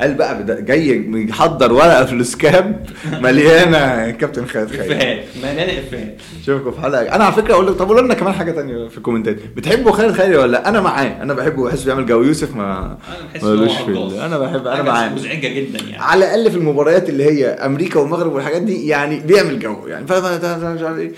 قال 0.00 0.14
بقى 0.14 0.62
جاي 0.62 0.98
بيحضر 0.98 1.72
ورقة 1.72 2.04
في 2.04 2.12
السكاب 2.12 2.86
مليانة. 3.20 4.10
كابتن 4.10 4.46
خالد 4.46 4.70
خير 4.70 4.80
إفيهات. 4.80 5.24
مليانة 5.42 5.72
إفيهات. 5.80 6.16
اشوفكم 6.42 6.70
في 6.72 6.80
حلقة. 6.80 7.02
أنا 7.14 7.24
على 7.24 7.34
فكرة 7.34 7.54
أقول 7.54 7.66
لك 7.66 7.72
طب 7.74 7.88
قولوا 7.88 8.02
لنا 8.02 8.14
كمان 8.14 8.32
حاجة 8.32 8.52
تانية 8.52 8.88
في 8.88 8.98
الكومنتات. 8.98 9.36
بتحبوا 9.56 9.92
خالد 9.92 10.12
خيري 10.14 10.36
ولا 10.36 10.52
لأ؟ 10.52 10.68
أنا 10.68 10.80
معاه. 10.80 11.22
أنا 11.22 11.34
بحبه. 11.34 11.64
بحس 11.64 11.82
بيعمل 11.82 12.06
جو. 12.06 12.22
يوسف 12.22 12.56
ما 12.56 12.64
أنا 12.64 12.98
بحس 13.34 13.44
ملوش 13.44 13.76
في 13.76 14.24
أنا 14.26 14.38
بحب 14.38 14.66
أنا 14.66 14.82
معاه. 14.82 15.08
مزعجة 15.08 15.48
جدا 15.48 15.78
يعني. 15.78 16.02
على 16.02 16.24
الأقل 16.24 16.50
في 16.50 16.56
المباريات 16.56 17.08
اللي 17.08 17.24
هي 17.24 17.46
أمريكا 17.48 18.00
والمغرب 18.00 18.32
والحاجات 18.32 18.62
دي 18.62 18.86
يعني 18.88 19.20
بيعمل 19.20 19.58
جو. 19.58 19.86
يعني 19.86 20.06
ف 20.06 20.12
مش 20.12 20.82
عارف 20.82 20.98
إيه 20.98 21.12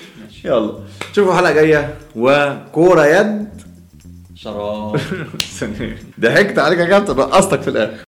يلا. 0.44 0.72
اشوفكم 1.12 1.37
حلقة 1.37 1.52
جاية. 1.52 1.94
وكورة 2.16 3.06
يد. 3.06 3.48
شراب. 4.42 5.00
ضحكت 6.20 6.59
عليك 6.59 6.78
يا 6.78 6.85
كابتن 6.85 7.14
رقصتك 7.14 7.62
في 7.62 7.68
الآخر. 7.68 7.94